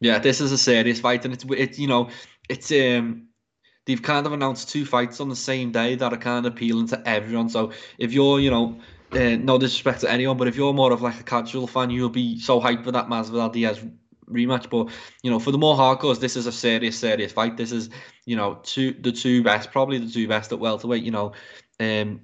Yeah, 0.01 0.19
this 0.19 0.41
is 0.41 0.51
a 0.51 0.59
serious 0.59 0.99
fight, 0.99 1.25
and 1.25 1.33
it's 1.33 1.45
it, 1.45 1.79
you 1.79 1.87
know 1.87 2.11
it's 2.49 2.73
um 2.73 3.29
they've 3.87 4.03
kind 4.03 4.27
of 4.27 4.33
announced 4.33 4.69
two 4.69 4.85
fights 4.85 5.21
on 5.21 5.29
the 5.29 5.37
same 5.37 5.71
day 5.71 5.95
that 5.95 6.13
are 6.13 6.17
kind 6.19 6.45
of 6.45 6.53
appealing 6.53 6.89
to 6.89 7.09
everyone. 7.09 7.49
So 7.49 7.71
if 7.99 8.13
you're 8.13 8.41
you 8.41 8.51
know 8.51 8.81
uh, 9.17 9.37
no 9.37 9.59
disrespect 9.59 10.01
to 10.01 10.11
anyone, 10.11 10.37
but 10.37 10.49
if 10.49 10.57
you're 10.57 10.73
more 10.73 10.93
of 10.93 11.03
like 11.03 11.21
a 11.21 11.23
casual 11.23 11.67
fan, 11.67 11.91
you'll 11.91 12.09
be 12.09 12.39
so 12.39 12.61
hyped 12.61 12.85
for 12.85 12.93
that 12.93 13.07
Masvidal 13.07 13.53
Diaz 13.53 13.83
rematch. 14.29 14.69
But 14.71 14.93
you 15.23 15.31
know, 15.31 15.39
for 15.39 15.51
the 15.51 15.59
more 15.59 15.77
hardcores, 15.77 16.21
this 16.21 16.37
is 16.37 16.47
a 16.47 16.53
serious, 16.53 16.99
serious 16.99 17.33
fight. 17.33 17.57
This 17.57 17.73
is 17.73 17.91
you 18.27 18.37
know 18.37 18.61
two 18.63 18.93
the 18.93 19.13
two 19.13 19.43
best, 19.43 19.71
probably 19.73 19.99
the 19.99 20.11
two 20.11 20.29
best 20.29 20.53
at 20.53 20.59
welterweight. 20.59 21.03
You 21.03 21.13
know, 21.13 21.33
um, 21.81 22.21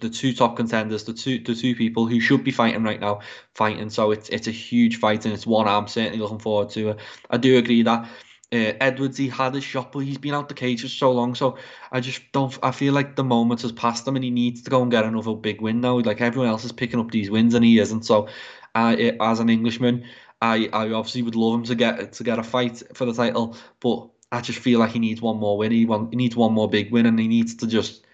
the 0.00 0.10
two 0.10 0.32
top 0.32 0.56
contenders, 0.56 1.04
the 1.04 1.14
two 1.14 1.38
the 1.38 1.54
two 1.54 1.74
people 1.74 2.06
who 2.06 2.20
should 2.20 2.44
be 2.44 2.50
fighting 2.50 2.82
right 2.82 3.00
now, 3.00 3.20
fighting. 3.54 3.90
So 3.90 4.10
it's 4.10 4.28
it's 4.28 4.48
a 4.48 4.52
huge 4.52 4.98
fight, 4.98 5.24
and 5.24 5.34
it's 5.34 5.46
one 5.46 5.68
I'm 5.68 5.88
certainly 5.88 6.18
looking 6.18 6.38
forward 6.38 6.70
to. 6.70 6.96
I 7.30 7.36
do 7.36 7.56
agree 7.56 7.82
that 7.82 8.08
uh, 8.52 8.72
Edwards, 8.80 9.16
he 9.16 9.28
had 9.28 9.54
his 9.54 9.64
shot, 9.64 9.90
but 9.92 10.00
he's 10.00 10.18
been 10.18 10.34
out 10.34 10.48
the 10.48 10.54
cage 10.54 10.82
for 10.82 10.88
so 10.88 11.10
long. 11.10 11.34
So 11.34 11.58
I 11.90 12.00
just 12.00 12.22
don't. 12.32 12.56
I 12.62 12.70
feel 12.70 12.92
like 12.92 13.16
the 13.16 13.24
moment 13.24 13.62
has 13.62 13.72
passed 13.72 14.06
him, 14.06 14.16
and 14.16 14.24
he 14.24 14.30
needs 14.30 14.62
to 14.62 14.70
go 14.70 14.82
and 14.82 14.90
get 14.90 15.04
another 15.04 15.34
big 15.34 15.60
win 15.60 15.80
now. 15.80 15.98
Like 15.98 16.20
everyone 16.20 16.48
else 16.48 16.64
is 16.64 16.72
picking 16.72 17.00
up 17.00 17.10
these 17.10 17.30
wins, 17.30 17.54
and 17.54 17.64
he 17.64 17.78
isn't. 17.78 18.04
So, 18.04 18.28
uh, 18.74 18.96
as 19.20 19.40
an 19.40 19.50
Englishman, 19.50 20.04
I 20.40 20.68
I 20.72 20.90
obviously 20.90 21.22
would 21.22 21.34
love 21.34 21.54
him 21.54 21.64
to 21.64 21.74
get 21.74 22.12
to 22.14 22.24
get 22.24 22.38
a 22.38 22.44
fight 22.44 22.82
for 22.94 23.04
the 23.04 23.12
title, 23.12 23.56
but 23.80 24.08
I 24.30 24.40
just 24.40 24.60
feel 24.60 24.78
like 24.78 24.92
he 24.92 25.00
needs 25.00 25.20
one 25.20 25.38
more 25.38 25.58
win. 25.58 25.72
He 25.72 25.84
want, 25.84 26.10
he 26.10 26.16
needs 26.16 26.36
one 26.36 26.52
more 26.52 26.68
big 26.68 26.92
win, 26.92 27.06
and 27.06 27.18
he 27.18 27.28
needs 27.28 27.56
to 27.56 27.66
just 27.66 28.06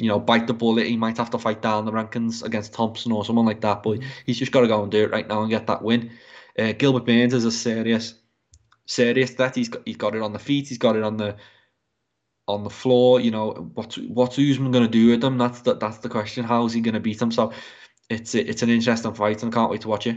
you 0.00 0.08
know, 0.08 0.18
bite 0.18 0.46
the 0.46 0.54
bullet. 0.54 0.86
He 0.86 0.96
might 0.96 1.18
have 1.18 1.28
to 1.30 1.38
fight 1.38 1.60
down 1.60 1.84
the 1.84 1.92
rankings 1.92 2.42
against 2.42 2.72
Thompson 2.72 3.12
or 3.12 3.22
someone 3.22 3.44
like 3.44 3.60
that, 3.60 3.82
but 3.82 3.98
mm-hmm. 3.98 4.08
he's 4.24 4.38
just 4.38 4.50
got 4.50 4.62
to 4.62 4.66
go 4.66 4.82
and 4.82 4.90
do 4.90 5.04
it 5.04 5.10
right 5.10 5.28
now 5.28 5.42
and 5.42 5.50
get 5.50 5.66
that 5.66 5.82
win. 5.82 6.10
Uh, 6.58 6.72
Gilbert 6.72 7.04
Burns 7.04 7.34
is 7.34 7.44
a 7.44 7.52
serious 7.52 8.14
serious 8.90 9.30
that 9.34 9.54
he's 9.54 9.68
got 9.68 9.82
he's 9.86 9.96
got 9.96 10.14
it 10.14 10.22
on 10.22 10.32
the 10.32 10.38
feet, 10.38 10.68
he's 10.68 10.78
got 10.78 10.96
it 10.96 11.02
on 11.02 11.16
the 11.16 11.36
on 12.48 12.64
the 12.64 12.70
floor. 12.70 13.20
You 13.20 13.30
know 13.30 13.70
what's 13.74 13.96
what's 13.96 14.38
Usman 14.38 14.72
going 14.72 14.84
to 14.84 14.90
do 14.90 15.10
with 15.10 15.22
him? 15.22 15.38
That's 15.38 15.60
the, 15.60 15.74
that's 15.74 15.98
the 15.98 16.08
question. 16.08 16.44
How's 16.44 16.72
he 16.72 16.80
going 16.80 16.94
to 16.94 17.00
beat 17.00 17.22
him? 17.22 17.30
So 17.30 17.52
it's 18.08 18.34
it's 18.34 18.62
an 18.62 18.70
interesting 18.70 19.14
fight, 19.14 19.42
and 19.42 19.52
I 19.52 19.54
can't 19.54 19.70
wait 19.70 19.82
to 19.82 19.88
watch 19.88 20.06
it. 20.06 20.16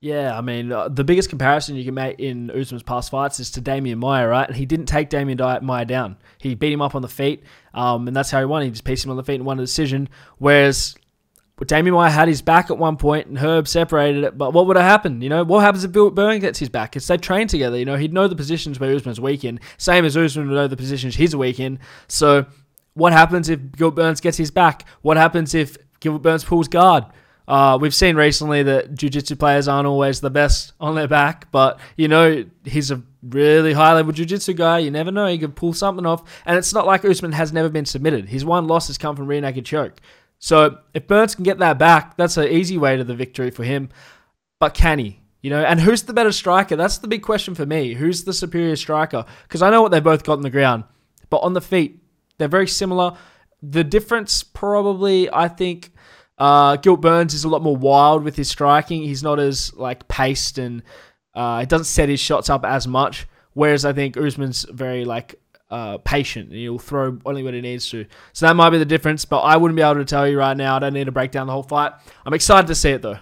Yeah, 0.00 0.36
I 0.36 0.42
mean, 0.42 0.70
uh, 0.70 0.90
the 0.90 1.02
biggest 1.02 1.30
comparison 1.30 1.76
you 1.76 1.84
can 1.84 1.94
make 1.94 2.20
in 2.20 2.50
Usman's 2.50 2.82
past 2.82 3.10
fights 3.10 3.40
is 3.40 3.50
to 3.52 3.62
Demian 3.62 3.96
Maia, 3.96 4.28
right? 4.28 4.50
He 4.52 4.66
didn't 4.66 4.84
take 4.84 5.08
Demian 5.08 5.62
Maia 5.62 5.86
down. 5.86 6.18
He 6.36 6.54
beat 6.54 6.74
him 6.74 6.82
up 6.82 6.94
on 6.94 7.00
the 7.00 7.08
feet, 7.08 7.42
um, 7.72 8.06
and 8.06 8.14
that's 8.14 8.30
how 8.30 8.38
he 8.38 8.44
won. 8.44 8.62
He 8.62 8.70
just 8.70 8.84
pieced 8.84 9.06
him 9.06 9.10
on 9.10 9.16
the 9.16 9.24
feet 9.24 9.36
and 9.36 9.46
won 9.46 9.58
a 9.58 9.62
decision. 9.62 10.10
Whereas 10.36 10.94
but 11.56 11.68
Demian 11.68 11.92
Maia 11.92 12.10
had 12.10 12.26
his 12.26 12.42
back 12.42 12.70
at 12.70 12.78
one 12.78 12.96
point 12.96 13.28
and 13.28 13.38
Herb 13.38 13.68
separated 13.68 14.24
it. 14.24 14.36
But 14.36 14.52
what 14.52 14.66
would 14.66 14.76
have 14.76 14.84
happened? 14.84 15.22
You 15.22 15.28
know, 15.28 15.44
what 15.44 15.60
happens 15.60 15.84
if 15.84 15.92
Bill 15.92 16.10
Burns 16.10 16.40
gets 16.40 16.58
his 16.58 16.68
back? 16.68 16.96
It's 16.96 17.06
they 17.06 17.16
train 17.16 17.46
together. 17.46 17.78
You 17.78 17.84
know, 17.84 17.96
he'd 17.96 18.12
know 18.12 18.26
the 18.26 18.34
positions 18.34 18.80
where 18.80 18.94
Usman's 18.94 19.20
weak 19.20 19.44
in, 19.44 19.60
same 19.78 20.04
as 20.04 20.16
Usman 20.16 20.48
would 20.48 20.54
know 20.54 20.66
the 20.66 20.76
positions 20.76 21.14
he's 21.14 21.36
weak 21.36 21.60
in. 21.60 21.78
So, 22.08 22.46
what 22.94 23.12
happens 23.12 23.48
if 23.48 23.72
Gilbert 23.72 23.96
Burns 23.96 24.20
gets 24.20 24.36
his 24.36 24.50
back? 24.50 24.86
What 25.02 25.16
happens 25.16 25.54
if 25.54 25.76
Gilbert 26.00 26.22
Burns 26.22 26.44
pulls 26.44 26.68
guard? 26.68 27.04
Uh, 27.46 27.78
we've 27.80 27.94
seen 27.94 28.16
recently 28.16 28.62
that 28.62 28.94
jiu-jitsu 28.94 29.36
players 29.36 29.68
aren't 29.68 29.86
always 29.86 30.20
the 30.20 30.30
best 30.30 30.72
on 30.80 30.94
their 30.94 31.08
back, 31.08 31.50
but 31.52 31.78
you 31.96 32.08
know 32.08 32.44
he's 32.64 32.90
a 32.90 33.02
really 33.22 33.74
high-level 33.74 34.12
jiu-jitsu 34.12 34.54
guy. 34.54 34.78
You 34.78 34.90
never 34.90 35.12
know; 35.12 35.26
he 35.26 35.38
could 35.38 35.54
pull 35.54 35.72
something 35.72 36.06
off. 36.06 36.24
And 36.46 36.56
it's 36.56 36.72
not 36.74 36.86
like 36.86 37.04
Usman 37.04 37.32
has 37.32 37.52
never 37.52 37.68
been 37.68 37.84
submitted. 37.84 38.28
His 38.28 38.44
one 38.44 38.66
loss 38.66 38.88
has 38.88 38.98
come 38.98 39.14
from 39.14 39.26
rear 39.26 39.40
naked 39.40 39.66
choke. 39.66 40.00
So 40.44 40.76
if 40.92 41.06
Burns 41.06 41.34
can 41.34 41.42
get 41.42 41.56
that 41.60 41.78
back, 41.78 42.18
that's 42.18 42.36
an 42.36 42.48
easy 42.48 42.76
way 42.76 42.98
to 42.98 43.02
the 43.02 43.14
victory 43.14 43.50
for 43.50 43.64
him. 43.64 43.88
But 44.58 44.74
can 44.74 44.98
he? 44.98 45.22
You 45.40 45.48
know, 45.48 45.64
and 45.64 45.80
who's 45.80 46.02
the 46.02 46.12
better 46.12 46.32
striker? 46.32 46.76
That's 46.76 46.98
the 46.98 47.08
big 47.08 47.22
question 47.22 47.54
for 47.54 47.64
me. 47.64 47.94
Who's 47.94 48.24
the 48.24 48.34
superior 48.34 48.76
striker? 48.76 49.24
Because 49.44 49.62
I 49.62 49.70
know 49.70 49.80
what 49.80 49.90
they 49.90 50.00
both 50.00 50.22
got 50.22 50.34
on 50.34 50.42
the 50.42 50.50
ground, 50.50 50.84
but 51.30 51.38
on 51.38 51.54
the 51.54 51.62
feet, 51.62 52.02
they're 52.36 52.46
very 52.46 52.68
similar. 52.68 53.16
The 53.62 53.84
difference, 53.84 54.42
probably, 54.42 55.32
I 55.32 55.48
think, 55.48 55.92
uh, 56.36 56.76
Gilt 56.76 57.00
Burns 57.00 57.32
is 57.32 57.44
a 57.44 57.48
lot 57.48 57.62
more 57.62 57.78
wild 57.78 58.22
with 58.22 58.36
his 58.36 58.50
striking. 58.50 59.02
He's 59.02 59.22
not 59.22 59.40
as 59.40 59.72
like 59.72 60.08
paced 60.08 60.58
and 60.58 60.82
uh, 61.34 61.60
he 61.60 61.66
doesn't 61.66 61.86
set 61.86 62.10
his 62.10 62.20
shots 62.20 62.50
up 62.50 62.66
as 62.66 62.86
much. 62.86 63.26
Whereas 63.54 63.86
I 63.86 63.94
think 63.94 64.18
Usman's 64.18 64.64
very 64.64 65.06
like 65.06 65.40
uh, 65.70 65.98
patient 65.98 66.50
and 66.50 66.58
he'll 66.58 66.78
throw 66.78 67.18
only 67.24 67.42
when 67.42 67.54
he 67.54 67.60
needs 67.60 67.88
to. 67.90 68.06
So 68.32 68.46
that 68.46 68.54
might 68.54 68.70
be 68.70 68.78
the 68.78 68.84
difference, 68.84 69.24
but 69.24 69.40
I 69.40 69.56
wouldn't 69.56 69.76
be 69.76 69.82
able 69.82 69.94
to 69.96 70.04
tell 70.04 70.28
you 70.28 70.38
right 70.38 70.56
now. 70.56 70.76
I 70.76 70.78
don't 70.78 70.94
need 70.94 71.04
to 71.04 71.12
break 71.12 71.30
down 71.30 71.46
the 71.46 71.52
whole 71.52 71.62
fight. 71.62 71.92
I'm 72.24 72.34
excited 72.34 72.66
to 72.68 72.74
see 72.74 72.90
it 72.90 73.02
though. 73.02 73.18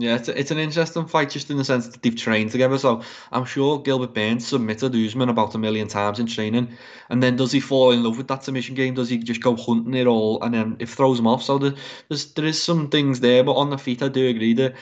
Yeah, 0.00 0.14
it's, 0.14 0.28
a, 0.28 0.38
it's 0.38 0.50
an 0.52 0.58
interesting 0.58 1.06
fight 1.06 1.30
just 1.30 1.50
in 1.50 1.56
the 1.56 1.64
sense 1.64 1.88
that 1.88 2.02
they've 2.02 2.14
trained 2.14 2.52
together. 2.52 2.78
So 2.78 3.02
I'm 3.32 3.44
sure 3.44 3.80
Gilbert 3.80 4.14
Burns 4.14 4.46
submitted 4.46 4.94
Usman 4.94 5.28
about 5.28 5.56
a 5.56 5.58
million 5.58 5.88
times 5.88 6.20
in 6.20 6.26
training. 6.26 6.76
And 7.10 7.20
then 7.20 7.34
does 7.34 7.50
he 7.50 7.58
fall 7.58 7.90
in 7.90 8.04
love 8.04 8.16
with 8.16 8.28
that 8.28 8.44
submission 8.44 8.76
game? 8.76 8.94
Does 8.94 9.08
he 9.08 9.18
just 9.18 9.42
go 9.42 9.56
hunting 9.56 9.94
it 9.94 10.06
all 10.06 10.40
and 10.42 10.54
then 10.54 10.76
it 10.78 10.88
throws 10.88 11.18
him 11.18 11.26
off? 11.26 11.42
So 11.42 11.58
there's, 11.58 12.32
there 12.34 12.44
is 12.44 12.62
some 12.62 12.90
things 12.90 13.18
there, 13.18 13.42
but 13.42 13.54
on 13.54 13.70
the 13.70 13.78
feet, 13.78 14.02
I 14.02 14.08
do 14.08 14.28
agree 14.28 14.54
that 14.54 14.76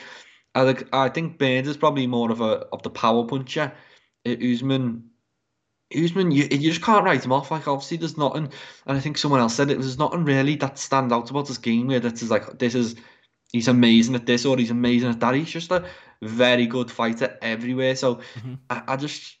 I, 0.53 0.75
I 0.93 1.09
think 1.09 1.39
Burns 1.39 1.67
is 1.67 1.77
probably 1.77 2.05
more 2.05 2.31
of 2.31 2.41
a 2.41 2.67
of 2.71 2.83
the 2.83 2.89
power 2.91 3.25
puncher. 3.25 3.71
Usman 4.25 5.09
Usman, 5.95 6.31
you, 6.31 6.47
you 6.51 6.71
just 6.71 6.81
can't 6.83 7.05
write 7.05 7.23
him 7.23 7.31
off. 7.31 7.51
Like 7.51 7.67
obviously, 7.67 7.97
there's 7.97 8.17
nothing, 8.17 8.49
and 8.85 8.97
I 8.97 8.99
think 8.99 9.17
someone 9.17 9.39
else 9.39 9.55
said 9.55 9.69
it. 9.71 9.79
There's 9.79 9.97
nothing 9.97 10.25
really 10.25 10.55
that 10.57 10.77
stand 10.77 11.13
out 11.13 11.29
about 11.29 11.47
this 11.47 11.57
game 11.57 11.87
where 11.87 11.99
this 11.99 12.21
is 12.21 12.29
like 12.31 12.59
this 12.59 12.75
is 12.75 12.95
he's 13.53 13.67
amazing 13.69 14.15
at 14.15 14.25
this 14.25 14.45
or 14.45 14.57
he's 14.57 14.71
amazing 14.71 15.09
at 15.09 15.19
that. 15.21 15.35
He's 15.35 15.49
just 15.49 15.71
a 15.71 15.85
very 16.21 16.65
good 16.67 16.91
fighter 16.91 17.37
everywhere. 17.41 17.95
So 17.95 18.15
Mm-hmm. 18.15 18.55
I, 18.69 18.83
I 18.87 18.95
just 18.97 19.37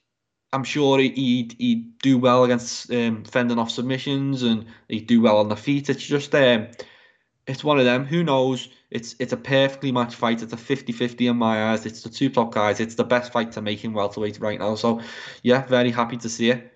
I'm 0.53 0.63
sure 0.63 0.99
he- 0.99 1.09
he'd 1.09 1.55
he'd 1.59 1.99
do 1.99 2.17
well 2.17 2.45
against 2.45 2.91
um, 2.91 3.23
fending 3.25 3.59
off 3.59 3.71
submissions 3.71 4.43
and 4.43 4.65
he'd 4.87 5.07
do 5.07 5.21
well 5.21 5.37
on 5.37 5.49
the 5.49 5.55
feet. 5.57 5.89
It's 5.89 6.05
just 6.05 6.33
um, 6.35 6.67
it's 7.47 7.63
one 7.63 7.79
of 7.79 7.85
them. 7.85 8.05
Who 8.05 8.23
knows? 8.23 8.67
It's 8.91 9.15
it's 9.19 9.33
a 9.33 9.37
perfectly 9.37 9.91
matched 9.91 10.15
fight. 10.15 10.41
It's 10.41 10.53
a 10.53 10.57
50-50 10.57 11.29
in 11.29 11.37
my 11.37 11.71
eyes. 11.71 11.85
It's 11.85 12.03
the 12.03 12.09
two 12.09 12.29
top 12.29 12.53
guys. 12.53 12.79
It's 12.79 12.95
the 12.95 13.03
best 13.03 13.31
fight 13.31 13.51
to 13.53 13.61
make 13.61 13.83
in 13.83 13.93
welterweight 13.93 14.39
right 14.39 14.59
now. 14.59 14.75
So 14.75 15.01
yeah, 15.43 15.65
very 15.65 15.91
happy 15.91 16.17
to 16.17 16.29
see 16.29 16.51
it. 16.51 16.73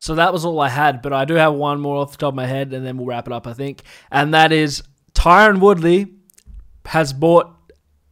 So 0.00 0.14
that 0.14 0.32
was 0.32 0.44
all 0.44 0.60
I 0.60 0.68
had, 0.68 1.02
but 1.02 1.12
I 1.12 1.24
do 1.24 1.34
have 1.34 1.54
one 1.54 1.80
more 1.80 1.96
off 1.96 2.12
the 2.12 2.18
top 2.18 2.28
of 2.28 2.36
my 2.36 2.46
head, 2.46 2.72
and 2.72 2.86
then 2.86 2.98
we'll 2.98 3.06
wrap 3.06 3.26
it 3.26 3.32
up, 3.32 3.48
I 3.48 3.52
think. 3.52 3.82
And 4.12 4.32
that 4.32 4.52
is 4.52 4.82
Tyron 5.12 5.58
Woodley 5.58 6.14
has 6.86 7.12
bought 7.12 7.52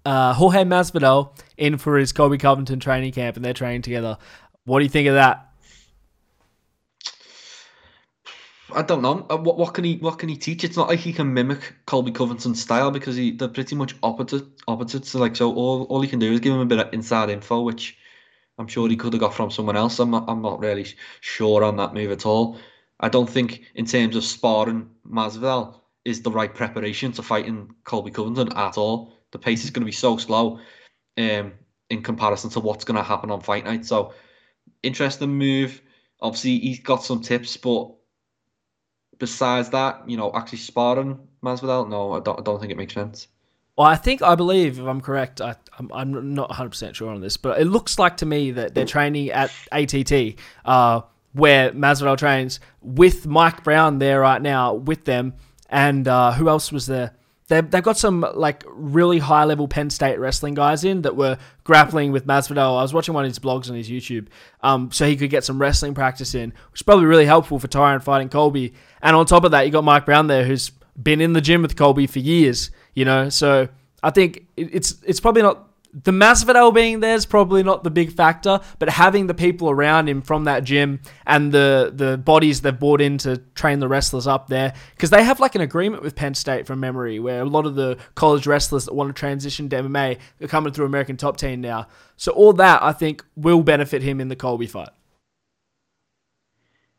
uh, 0.04 0.34
Jorge 0.34 0.64
Masvidal 0.64 1.38
in 1.56 1.78
for 1.78 1.96
his 1.96 2.12
Colby 2.12 2.38
Covington 2.38 2.80
training 2.80 3.12
camp, 3.12 3.36
and 3.36 3.44
they're 3.44 3.54
training 3.54 3.82
together. 3.82 4.18
What 4.64 4.80
do 4.80 4.84
you 4.84 4.90
think 4.90 5.06
of 5.06 5.14
that? 5.14 5.52
I 8.76 8.82
don't 8.82 9.02
know. 9.02 9.26
Uh, 9.30 9.38
What 9.38 9.56
what 9.58 9.74
can 9.74 9.84
he 9.84 9.96
what 9.96 10.18
can 10.18 10.28
he 10.28 10.36
teach? 10.36 10.62
It's 10.62 10.76
not 10.76 10.88
like 10.88 11.00
he 11.00 11.12
can 11.12 11.32
mimic 11.34 11.74
Colby 11.86 12.12
Covington's 12.12 12.60
style 12.62 12.90
because 12.92 13.16
he 13.16 13.30
they're 13.32 13.48
pretty 13.48 13.74
much 13.74 13.96
opposite 14.02 14.44
opposites. 14.68 15.10
So 15.10 15.18
like 15.18 15.34
so 15.34 15.52
all, 15.54 15.84
all 15.84 16.00
he 16.02 16.08
can 16.08 16.18
do 16.20 16.32
is 16.32 16.40
give 16.40 16.52
him 16.54 16.60
a 16.60 16.66
bit 16.66 16.78
of 16.80 16.92
inside 16.92 17.30
info, 17.30 17.62
which 17.62 17.96
I'm 18.58 18.68
sure 18.68 18.88
he 18.88 18.96
could 18.96 19.14
have 19.14 19.20
got 19.20 19.34
from 19.34 19.50
someone 19.50 19.76
else. 19.76 19.98
I'm 19.98 20.10
not 20.10 20.26
I'm 20.28 20.42
not 20.42 20.60
really 20.60 20.86
sure 21.20 21.64
on 21.64 21.76
that 21.78 21.94
move 21.94 22.10
at 22.12 22.26
all. 22.26 22.58
I 23.00 23.08
don't 23.08 23.28
think 23.28 23.62
in 23.74 23.86
terms 23.86 24.16
of 24.16 24.24
sparring 24.24 24.90
Masvidal 25.08 25.80
is 26.04 26.22
the 26.22 26.30
right 26.30 26.54
preparation 26.54 27.12
to 27.12 27.22
fighting 27.22 27.74
Colby 27.84 28.10
Covington 28.10 28.52
at 28.56 28.78
all. 28.78 29.14
The 29.32 29.38
pace 29.38 29.64
is 29.64 29.70
going 29.70 29.82
to 29.82 29.86
be 29.86 29.92
so 29.92 30.18
slow 30.18 30.60
um, 31.18 31.54
in 31.90 32.02
comparison 32.02 32.50
to 32.50 32.60
what's 32.60 32.84
going 32.84 32.96
to 32.96 33.02
happen 33.02 33.30
on 33.30 33.40
fight 33.40 33.64
night. 33.64 33.86
So 33.86 34.12
interesting 34.82 35.30
move. 35.36 35.82
Obviously, 36.20 36.58
he's 36.58 36.80
got 36.80 37.02
some 37.02 37.20
tips, 37.20 37.56
but 37.56 37.95
besides 39.18 39.70
that, 39.70 40.02
you 40.08 40.16
know, 40.16 40.30
actually 40.34 40.58
sparring 40.58 41.18
Masvidal, 41.42 41.88
no, 41.88 42.12
I 42.12 42.20
don't, 42.20 42.38
I 42.38 42.42
don't 42.42 42.60
think 42.60 42.72
it 42.72 42.76
makes 42.76 42.94
sense. 42.94 43.28
Well, 43.76 43.86
I 43.86 43.96
think 43.96 44.22
I 44.22 44.34
believe, 44.34 44.78
if 44.78 44.86
I'm 44.86 45.02
correct, 45.02 45.40
I, 45.40 45.54
I'm, 45.78 45.92
I'm 45.92 46.34
not 46.34 46.48
100 46.48 46.70
percent 46.70 46.96
sure 46.96 47.10
on 47.10 47.20
this, 47.20 47.36
but 47.36 47.60
it 47.60 47.66
looks 47.66 47.98
like 47.98 48.16
to 48.18 48.26
me 48.26 48.52
that 48.52 48.74
they're 48.74 48.86
training 48.86 49.30
at 49.30 49.50
ATT, 49.70 50.36
uh, 50.64 51.02
where 51.32 51.72
Masvidal 51.72 52.16
trains 52.16 52.58
with 52.80 53.26
Mike 53.26 53.62
Brown 53.64 53.98
there 53.98 54.20
right 54.20 54.40
now 54.40 54.72
with 54.74 55.04
them, 55.04 55.34
and 55.68 56.08
uh, 56.08 56.32
who 56.32 56.48
else 56.48 56.72
was 56.72 56.86
there? 56.86 57.12
They've, 57.48 57.70
they've 57.70 57.82
got 57.82 57.96
some 57.96 58.26
like 58.34 58.64
really 58.66 59.18
high 59.18 59.44
level 59.44 59.68
Penn 59.68 59.90
State 59.90 60.18
wrestling 60.18 60.54
guys 60.54 60.82
in 60.82 61.02
that 61.02 61.14
were 61.14 61.38
grappling 61.62 62.10
with 62.10 62.26
Masvidal. 62.26 62.78
I 62.78 62.82
was 62.82 62.92
watching 62.92 63.14
one 63.14 63.24
of 63.24 63.30
his 63.30 63.38
blogs 63.38 63.70
on 63.70 63.76
his 63.76 63.88
YouTube, 63.88 64.26
um, 64.62 64.90
so 64.90 65.06
he 65.06 65.16
could 65.16 65.30
get 65.30 65.44
some 65.44 65.60
wrestling 65.60 65.94
practice 65.94 66.34
in, 66.34 66.50
which 66.70 66.80
is 66.80 66.82
probably 66.82 67.06
really 67.06 67.26
helpful 67.26 67.58
for 67.58 67.68
Tyron 67.68 68.02
fighting 68.02 68.28
Colby. 68.28 68.74
And 69.00 69.14
on 69.14 69.26
top 69.26 69.44
of 69.44 69.52
that, 69.52 69.62
you 69.62 69.70
got 69.70 69.84
Mike 69.84 70.06
Brown 70.06 70.26
there, 70.26 70.44
who's 70.44 70.70
been 71.00 71.20
in 71.20 71.34
the 71.34 71.40
gym 71.40 71.62
with 71.62 71.76
Colby 71.76 72.08
for 72.08 72.18
years. 72.18 72.70
You 72.94 73.04
know, 73.04 73.28
so 73.28 73.68
I 74.02 74.10
think 74.10 74.46
it's 74.56 74.96
it's 75.04 75.20
probably 75.20 75.42
not 75.42 75.68
the 76.04 76.10
Masvidal 76.10 76.74
being 76.74 77.00
there 77.00 77.14
is 77.14 77.24
probably 77.24 77.62
not 77.62 77.82
the 77.82 77.90
big 77.90 78.12
factor, 78.12 78.60
but 78.78 78.90
having 78.90 79.28
the 79.28 79.34
people 79.34 79.70
around 79.70 80.08
him 80.10 80.20
from 80.20 80.44
that 80.44 80.62
gym 80.62 81.00
and 81.26 81.52
the 81.52 81.90
the 81.94 82.18
bodies 82.18 82.60
they've 82.60 82.78
brought 82.78 83.00
in 83.00 83.16
to 83.18 83.38
train 83.54 83.78
the 83.78 83.88
wrestlers 83.88 84.26
up 84.26 84.48
there, 84.48 84.74
because 84.94 85.08
they 85.08 85.24
have 85.24 85.40
like 85.40 85.54
an 85.54 85.62
agreement 85.62 86.02
with 86.02 86.14
Penn 86.14 86.34
State 86.34 86.66
from 86.66 86.80
memory, 86.80 87.18
where 87.18 87.40
a 87.40 87.46
lot 87.46 87.64
of 87.64 87.76
the 87.76 87.96
college 88.14 88.46
wrestlers 88.46 88.84
that 88.84 88.94
want 88.94 89.08
to 89.08 89.18
transition 89.18 89.70
to 89.70 89.76
MMA 89.76 90.18
are 90.42 90.48
coming 90.48 90.70
through 90.72 90.84
American 90.84 91.16
Top 91.16 91.38
Team 91.38 91.62
now. 91.62 91.86
So 92.18 92.30
all 92.32 92.52
that 92.54 92.82
I 92.82 92.92
think 92.92 93.24
will 93.34 93.62
benefit 93.62 94.02
him 94.02 94.20
in 94.20 94.28
the 94.28 94.36
Colby 94.36 94.66
fight. 94.66 94.90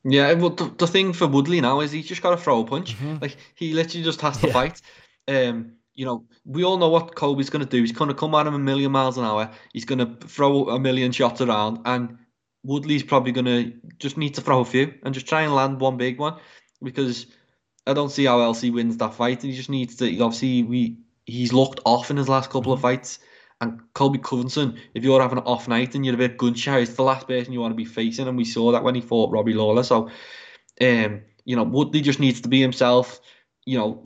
Yeah, 0.03 0.33
well, 0.33 0.51
the, 0.51 0.73
the 0.77 0.87
thing 0.87 1.13
for 1.13 1.27
Woodley 1.27 1.59
now 1.61 1.81
is 1.81 1.91
he's 1.91 2.07
just 2.07 2.21
got 2.21 2.31
to 2.31 2.37
throw 2.37 2.61
a 2.61 2.65
punch. 2.65 2.95
Like 3.21 3.35
he 3.55 3.73
literally 3.73 4.03
just 4.03 4.21
has 4.21 4.37
to 4.39 4.47
Yeah. 4.47 4.53
fight. 4.53 4.81
Um, 5.27 5.73
you 5.97 6.05
know, 6.05 6.23
we 6.45 6.63
all 6.63 6.77
know 6.77 6.87
what 6.87 7.15
Colby's 7.15 7.49
going 7.49 7.65
to 7.65 7.69
do. 7.69 7.81
He's 7.81 7.91
going 7.91 8.07
to 8.07 8.15
come 8.15 8.33
at 8.35 8.47
him 8.47 8.53
a 8.53 8.59
million 8.59 8.93
miles 8.93 9.17
an 9.17 9.25
hour. 9.25 9.51
He's 9.73 9.83
going 9.83 9.99
to 9.99 10.27
throw 10.27 10.69
a 10.69 10.79
million 10.79 11.11
shots 11.11 11.41
around, 11.41 11.79
and 11.83 12.17
Woodley's 12.63 13.03
probably 13.03 13.33
going 13.33 13.45
to 13.45 13.73
just 13.97 14.15
need 14.15 14.35
to 14.35 14.41
throw 14.41 14.61
a 14.61 14.65
few 14.65 14.93
and 15.03 15.13
just 15.13 15.27
try 15.27 15.41
and 15.41 15.53
land 15.53 15.81
one 15.81 15.97
big 15.97 16.19
one, 16.19 16.39
because 16.81 17.25
I 17.85 17.93
don't 17.93 18.11
see 18.11 18.25
how 18.25 18.39
else 18.39 18.61
he 18.61 18.71
wins 18.71 18.95
that 18.97 19.15
fight. 19.15 19.41
He 19.41 19.51
just 19.53 19.69
needs 19.69 19.95
to. 19.97 20.05
Obviously, 20.19 20.63
we 20.63 20.99
he's 21.25 21.51
looked 21.51 21.79
off 21.83 22.11
in 22.11 22.17
his 22.17 22.29
last 22.29 22.49
couple 22.49 22.71
of 22.71 22.81
fights. 22.81 23.19
And 23.59 23.81
Colby 23.93 24.19
Covington, 24.19 24.77
if 24.93 25.03
you're 25.03 25.19
having 25.19 25.39
an 25.39 25.45
off 25.45 25.67
night 25.67 25.95
and 25.95 26.05
you're 26.05 26.13
a 26.13 26.17
bit 26.17 26.37
gun 26.37 26.53
shy, 26.53 26.77
it's 26.77 26.93
the 26.93 27.01
last 27.01 27.27
person 27.27 27.51
you 27.53 27.59
want 27.59 27.71
to 27.71 27.75
be 27.75 27.85
facing. 27.85 28.27
And 28.27 28.37
we 28.37 28.45
saw 28.45 28.71
that 28.71 28.83
when 28.83 28.93
he 28.93 29.01
fought 29.01 29.31
Robbie 29.31 29.55
Lawler. 29.55 29.81
So, 29.81 30.11
um, 30.79 31.21
you 31.43 31.55
know, 31.55 31.63
Woodley 31.63 32.01
just 32.01 32.19
needs 32.19 32.41
to 32.41 32.49
be 32.49 32.61
himself, 32.61 33.19
you 33.65 33.79
know, 33.79 34.05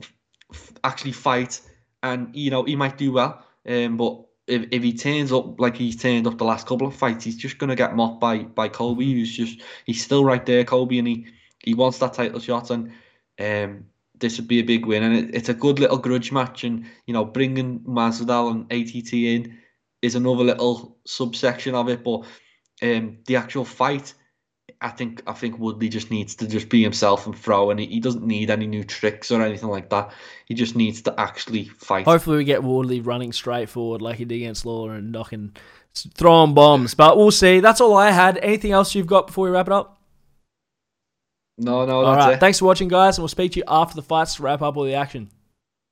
f- 0.50 0.72
actually 0.82 1.12
fight. 1.12 1.60
And, 2.02 2.34
you 2.34 2.50
know, 2.50 2.64
he 2.64 2.76
might 2.76 2.98
do 2.98 3.12
well. 3.12 3.44
Um, 3.68 3.96
but 3.96 4.20
if, 4.46 4.66
if 4.70 4.82
he 4.82 4.92
turns 4.92 5.32
up 5.32 5.60
like 5.60 5.76
he's 5.76 5.96
turned 5.96 6.26
up 6.26 6.38
the 6.38 6.44
last 6.44 6.66
couple 6.66 6.86
of 6.86 6.94
fights, 6.94 7.24
he's 7.24 7.36
just 7.36 7.58
going 7.58 7.70
to 7.70 7.76
get 7.76 7.94
mocked 7.94 8.20
by, 8.20 8.38
by 8.38 8.68
Colby, 8.68 9.12
who's 9.12 9.32
just, 9.34 9.60
he's 9.86 10.04
still 10.04 10.24
right 10.24 10.44
there, 10.44 10.64
Colby, 10.64 10.98
and 10.98 11.08
he, 11.08 11.26
he 11.60 11.74
wants 11.74 11.98
that 11.98 12.14
title 12.14 12.40
shot. 12.40 12.70
And, 12.70 12.92
um, 13.40 13.84
this 14.22 14.38
would 14.38 14.48
be 14.48 14.60
a 14.60 14.64
big 14.64 14.86
win, 14.86 15.02
and 15.02 15.16
it, 15.16 15.34
it's 15.34 15.50
a 15.50 15.54
good 15.54 15.78
little 15.78 15.98
grudge 15.98 16.32
match. 16.32 16.64
And 16.64 16.86
you 17.06 17.12
know, 17.12 17.24
bringing 17.24 17.80
Masvidal 17.80 18.50
and 18.52 18.72
ATT 18.72 19.12
in 19.12 19.58
is 20.00 20.14
another 20.14 20.44
little 20.44 20.96
subsection 21.04 21.74
of 21.74 21.90
it. 21.90 22.02
But 22.02 22.24
um, 22.82 23.18
the 23.26 23.36
actual 23.36 23.66
fight, 23.66 24.14
I 24.82 24.88
think, 24.88 25.22
I 25.26 25.32
think 25.32 25.58
Woodley 25.58 25.88
just 25.88 26.10
needs 26.10 26.34
to 26.36 26.46
just 26.46 26.68
be 26.68 26.82
himself 26.82 27.26
and 27.26 27.36
throw, 27.38 27.70
and 27.70 27.78
he, 27.80 27.86
he 27.86 28.00
doesn't 28.00 28.26
need 28.26 28.50
any 28.50 28.66
new 28.66 28.84
tricks 28.84 29.30
or 29.30 29.40
anything 29.40 29.68
like 29.68 29.90
that. 29.90 30.12
He 30.46 30.54
just 30.54 30.74
needs 30.76 31.00
to 31.02 31.18
actually 31.18 31.64
fight. 31.68 32.04
Hopefully, 32.04 32.38
we 32.38 32.44
get 32.44 32.62
Woodley 32.62 33.00
running 33.00 33.32
straight 33.32 33.68
forward 33.68 34.02
like 34.02 34.16
he 34.16 34.24
did 34.24 34.36
against 34.36 34.66
Lawler 34.66 34.94
and 34.94 35.12
knocking, 35.12 35.54
throwing 35.94 36.54
bombs. 36.54 36.94
But 36.94 37.16
we'll 37.16 37.30
see. 37.30 37.60
That's 37.60 37.80
all 37.80 37.96
I 37.96 38.10
had. 38.10 38.38
Anything 38.38 38.72
else 38.72 38.94
you've 38.94 39.06
got 39.06 39.28
before 39.28 39.46
we 39.46 39.50
wrap 39.52 39.68
it 39.68 39.72
up? 39.72 40.00
No, 41.58 41.86
no, 41.86 42.04
All 42.04 42.14
that's 42.14 42.26
right. 42.26 42.34
it. 42.34 42.40
Thanks 42.40 42.58
for 42.58 42.64
watching, 42.64 42.88
guys, 42.88 43.18
and 43.18 43.22
we'll 43.22 43.28
speak 43.28 43.52
to 43.52 43.58
you 43.58 43.64
after 43.68 43.94
the 43.94 44.02
fights 44.02 44.36
to 44.36 44.42
wrap 44.42 44.62
up 44.62 44.76
all 44.76 44.84
the 44.84 44.94
action. 44.94 45.30